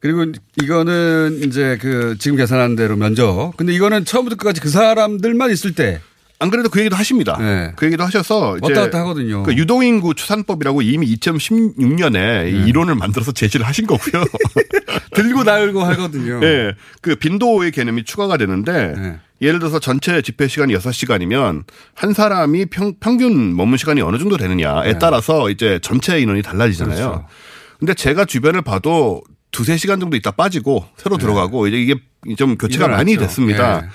[0.00, 0.24] 그리고
[0.62, 3.52] 이거는 이제 그 지금 계산한 대로 면적.
[3.56, 6.00] 근데 이거는 처음부터 끝까지 그 사람들만 있을 때.
[6.40, 7.36] 안 그래도 그 얘기도 하십니다.
[7.76, 9.42] 그 얘기도 하셔서 왔다 갔다 하거든요.
[9.42, 12.50] 그 유동인구 추산법이라고 이미 2016년에 네.
[12.66, 14.24] 이론을 만들어서 제시를 하신 거고요.
[15.14, 16.40] 들고 날고 하거든요.
[16.42, 16.72] 예.
[17.02, 19.18] 그 빈도의 개념이 추가가 되는데 네.
[19.42, 21.64] 예를 들어서 전체 집회 시간이 6시간이면
[21.94, 24.98] 한 사람이 평, 평균 머문 시간이 어느 정도 되느냐에 네.
[24.98, 26.96] 따라서 이제 전체 인원이 달라지잖아요.
[26.96, 27.26] 그렇죠.
[27.78, 29.20] 근데 제가 주변을 봐도
[29.50, 31.94] 두세 시간 정도 있다 빠지고 새로 들어가고 이제 이게
[32.36, 33.18] 좀 교체가 많이 네.
[33.18, 33.90] 됐습니다.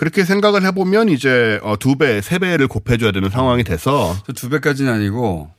[0.00, 0.02] 예.
[0.02, 4.90] 그렇게 생각을 해보면 이제 어, 두 배, 세 배를 곱해줘야 되는 상황이 돼서 두 배까지는
[4.92, 5.50] 아니고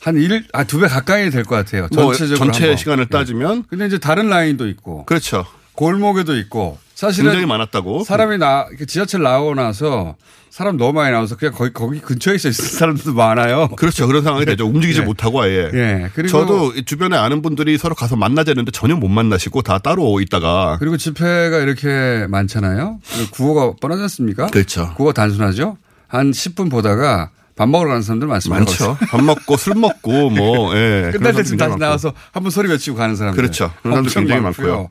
[0.00, 1.88] 한 일, 아, 두 배 가까이 될 것 같아요.
[1.92, 2.36] 뭐 전체적으로.
[2.50, 2.76] 전체 한번.
[2.76, 3.08] 시간을 예.
[3.08, 5.04] 따지면 근데 이제 다른 라인도 있고.
[5.04, 5.46] 그렇죠.
[5.74, 6.78] 골목에도 있고.
[7.02, 8.04] 사실은 굉장히 많았다고.
[8.04, 10.14] 사람이 나, 지하철 나오고 나서
[10.50, 13.68] 사람 너무 많이 나와서 그냥 거기, 거기 근처에 있어 있는 사람들도 많아요.
[13.76, 14.06] 그렇죠.
[14.06, 14.66] 그런 상황이 되죠.
[14.66, 15.04] 움직이지 예.
[15.04, 15.68] 못하고 아예.
[15.74, 16.10] 예.
[16.14, 20.76] 그리고 저도 이 주변에 아는 분들이 서로 가서 만나자는데 전혀 못 만나시고 다 따로 있다가
[20.78, 23.00] 그리고 집회가 이렇게 많잖아요.
[23.32, 24.46] 구호가 뻔하지 않습니까?
[24.46, 24.94] 그렇죠.
[24.94, 25.78] 구호가 단순하죠.
[26.06, 28.60] 한 10분 보다가 밥 먹으러 가는 사람들 많습니다.
[28.64, 28.96] 많죠.
[29.10, 31.10] 밥 먹고 술 먹고 뭐 예.
[31.12, 31.76] 끝날 때쯤 다시 많고.
[31.78, 33.40] 나와서 한 번 소리 외치고 가는 사람들.
[33.42, 33.72] 그렇죠.
[33.82, 34.66] 그런 사람들 굉장히 많고요.
[34.68, 34.88] 많고요.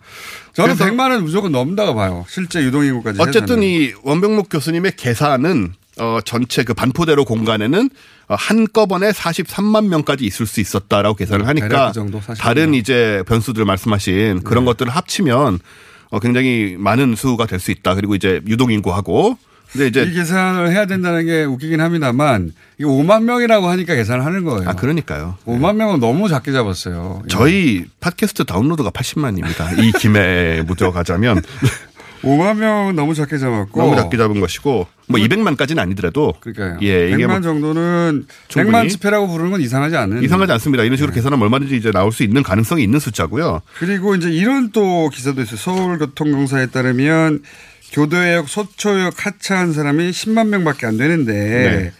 [0.54, 2.26] 저는 그래서 100만 원 무조건 넘다고 봐요.
[2.30, 3.20] 실제 유동인구까지.
[3.22, 3.64] 어쨌든 해서는.
[3.64, 7.90] 이 원병목 교수님의 계산은 어 전체 그 반포대로 공간에는
[8.30, 12.38] 어, 한꺼번에 43만 명까지 있을 수 있었다라고 계산을 하니까 그 정도, 43만.
[12.38, 15.60] 다른 이제 변수들 말씀하신 그런 것들을 합치면
[16.12, 17.96] 어 굉장히 많은 수가 될 수 있다.
[17.96, 19.38] 그리고 이제 유동인구하고
[19.72, 24.44] 근데 이 이제 계산을 해야 된다는 게 웃기긴 합니다만 이거 5만 명이라고 하니까 계산을 하는
[24.44, 24.70] 거예요.
[24.70, 25.38] 아 그러니까요.
[25.46, 27.24] 5만 명은 너무 작게 잡았어요.
[27.30, 29.80] 저희 팟캐스트 다운로드가 80만입니다.
[29.80, 31.42] 이 김에 묻어가자면
[32.24, 36.78] 5만 명은 너무 작게 잡았고 너무 작게 잡은 것이고 뭐 200만까지는 아니더라도 그러니까요.
[36.82, 40.24] 예, 이게 100만 뭐 정도는 충분히 100만 집회라고 부르는 건 이상하지 않은.
[40.24, 40.84] 이상하지 않습니다.
[40.84, 43.62] 이런 식으로 계산하면 얼마든지 이제 나올 수 있는 가능성이 있는 숫자고요.
[43.80, 45.58] 그리고 이제 이런 또 기사도 있어요.
[45.58, 47.42] 서울교통공사에 따르면
[47.92, 51.92] 교도역, 소초역 하차한 사람이 10만 명밖에 안 되는데 네.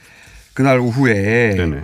[0.54, 1.82] 그날 오후에 네네.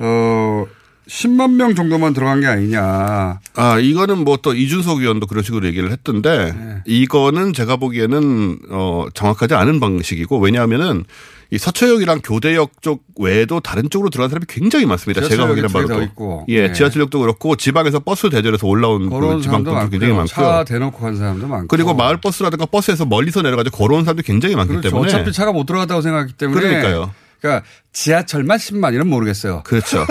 [0.00, 0.66] 어
[1.08, 3.40] 10만 명 정도만 들어간 게 아니냐.
[3.54, 6.76] 아, 이거는 뭐 또 이준석 의원도 그런 식으로 얘기를 했던데 네.
[6.84, 11.04] 이거는 제가 보기에는 어, 정확하지 않은 방식이고 왜냐하면은
[11.50, 15.26] 이 서초역이랑 교대역 쪽 외에도 다른 쪽으로 들어간 사람이 굉장히 많습니다.
[15.26, 16.02] 제가 확인한 바로도.
[16.02, 16.44] 있고.
[16.48, 16.72] 예, 네.
[16.74, 20.26] 지하철역도 그렇고 지방에서 버스 대절해서 올라온 그 지방 분들 굉장히 많고요.
[20.26, 21.68] 차 대놓고 간 사람도 많고.
[21.68, 24.90] 그리고 마을 버스라든가 버스에서 멀리서 내려가지고 걸어온 사람도 굉장히 많기 그렇죠.
[24.90, 26.60] 때문에 어차피 차가 못 들어가다고 생각하기 때문에.
[26.60, 27.14] 그러니까요.
[27.40, 29.62] 그러니까 지하철만 10만 이런 모르겠어요.
[29.64, 30.04] 그렇죠.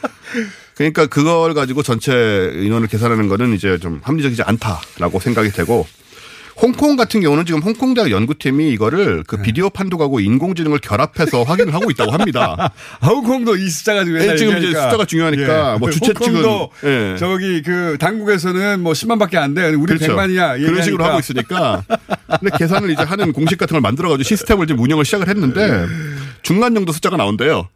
[0.74, 5.86] 그러니까 그걸 가지고 전체 인원을 계산하는 거는 이제 좀 합리적이지 않다라고 생각이 되고
[6.60, 11.90] 홍콩 같은 경우는 지금 홍콩 대학 연구팀이 이거를 그 비디오 판독하고 인공지능을 결합해서 확인을 하고
[11.90, 12.72] 있다고 합니다.
[13.04, 14.26] 홍콩도 이 숫자가 중요해.
[14.26, 17.16] 네, 지금 이제 숫자가 중요하니까 뭐 주최 측은 홍콩도 예.
[17.18, 19.68] 저기 그 당국에서는 뭐 10만밖에 안 돼.
[19.70, 20.14] 우리 그렇죠.
[20.14, 20.64] 100만이야.
[20.64, 21.84] 그런 식으로 하고 있으니까.
[22.40, 25.86] 근데 계산을 이제 하는 공식 같은 걸 만들어 가지고 시스템을 지금 운영을 시작을 했는데
[26.42, 27.68] 중간 정도 숫자가 나온대요.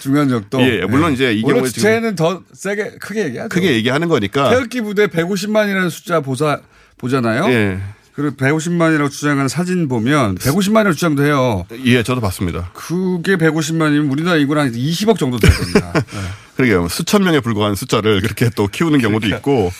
[0.00, 0.60] 중간 정도.
[0.60, 3.48] 예, 물론 이제 이 경우에 지금 주체는 더 세게 크게 얘기하죠.
[3.48, 4.50] 크게 얘기하는 거니까.
[4.50, 6.60] 태극기 부대 150만이라는 숫자 보사
[6.98, 7.46] 보잖아요.
[7.50, 7.78] 예.
[8.14, 11.66] 그리고 150만이라고 주장하는 사진 보면 150만이라고 주장도 해요.
[11.84, 12.70] 예, 저도 봤습니다.
[12.72, 15.92] 그게 150만이면 우리나라 인구는 한 20억 정도 돼야 됩니다.
[15.98, 16.02] 네.
[16.56, 16.88] 그러게요.
[16.88, 19.72] 수천 명에 불과한 숫자를 그렇게 또 키우는 경우도 있고.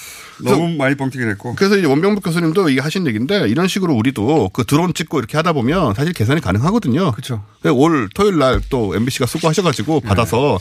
[0.43, 1.55] 너무 많이 뻥튀기 됐고.
[1.55, 5.53] 그래서 이제 원병북 교수님도 이게 하신 얘기인데 이런 식으로 우리도 그 드론 찍고 이렇게 하다
[5.53, 7.13] 보면 사실 계산이 가능하거든요.
[7.13, 7.45] 그렇죠.
[7.73, 10.59] 올 토요일 날 또 MBC가 수고하셔가지고 받아서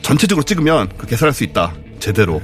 [0.00, 1.74] 전체적으로 찍으면 그 계산할 수 있다.
[1.98, 2.40] 제대로.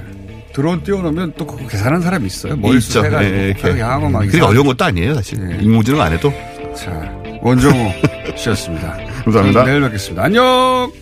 [0.53, 2.57] 드론 띄워놓으면 또 그거 계산하는 사람이 있어요.
[2.57, 3.22] 머릿수 있죠.
[3.22, 3.55] 예.
[3.62, 5.38] 향하고 막 그게 어려운 것도 아니에요, 사실.
[5.62, 6.32] 인공지능 안 해도.
[6.76, 6.90] 자,
[7.40, 7.92] 원정우
[8.36, 8.98] 씨였습니다.
[9.24, 9.64] 감사합니다.
[9.64, 10.24] 내일 뵙겠습니다.
[10.24, 10.92] 안녕!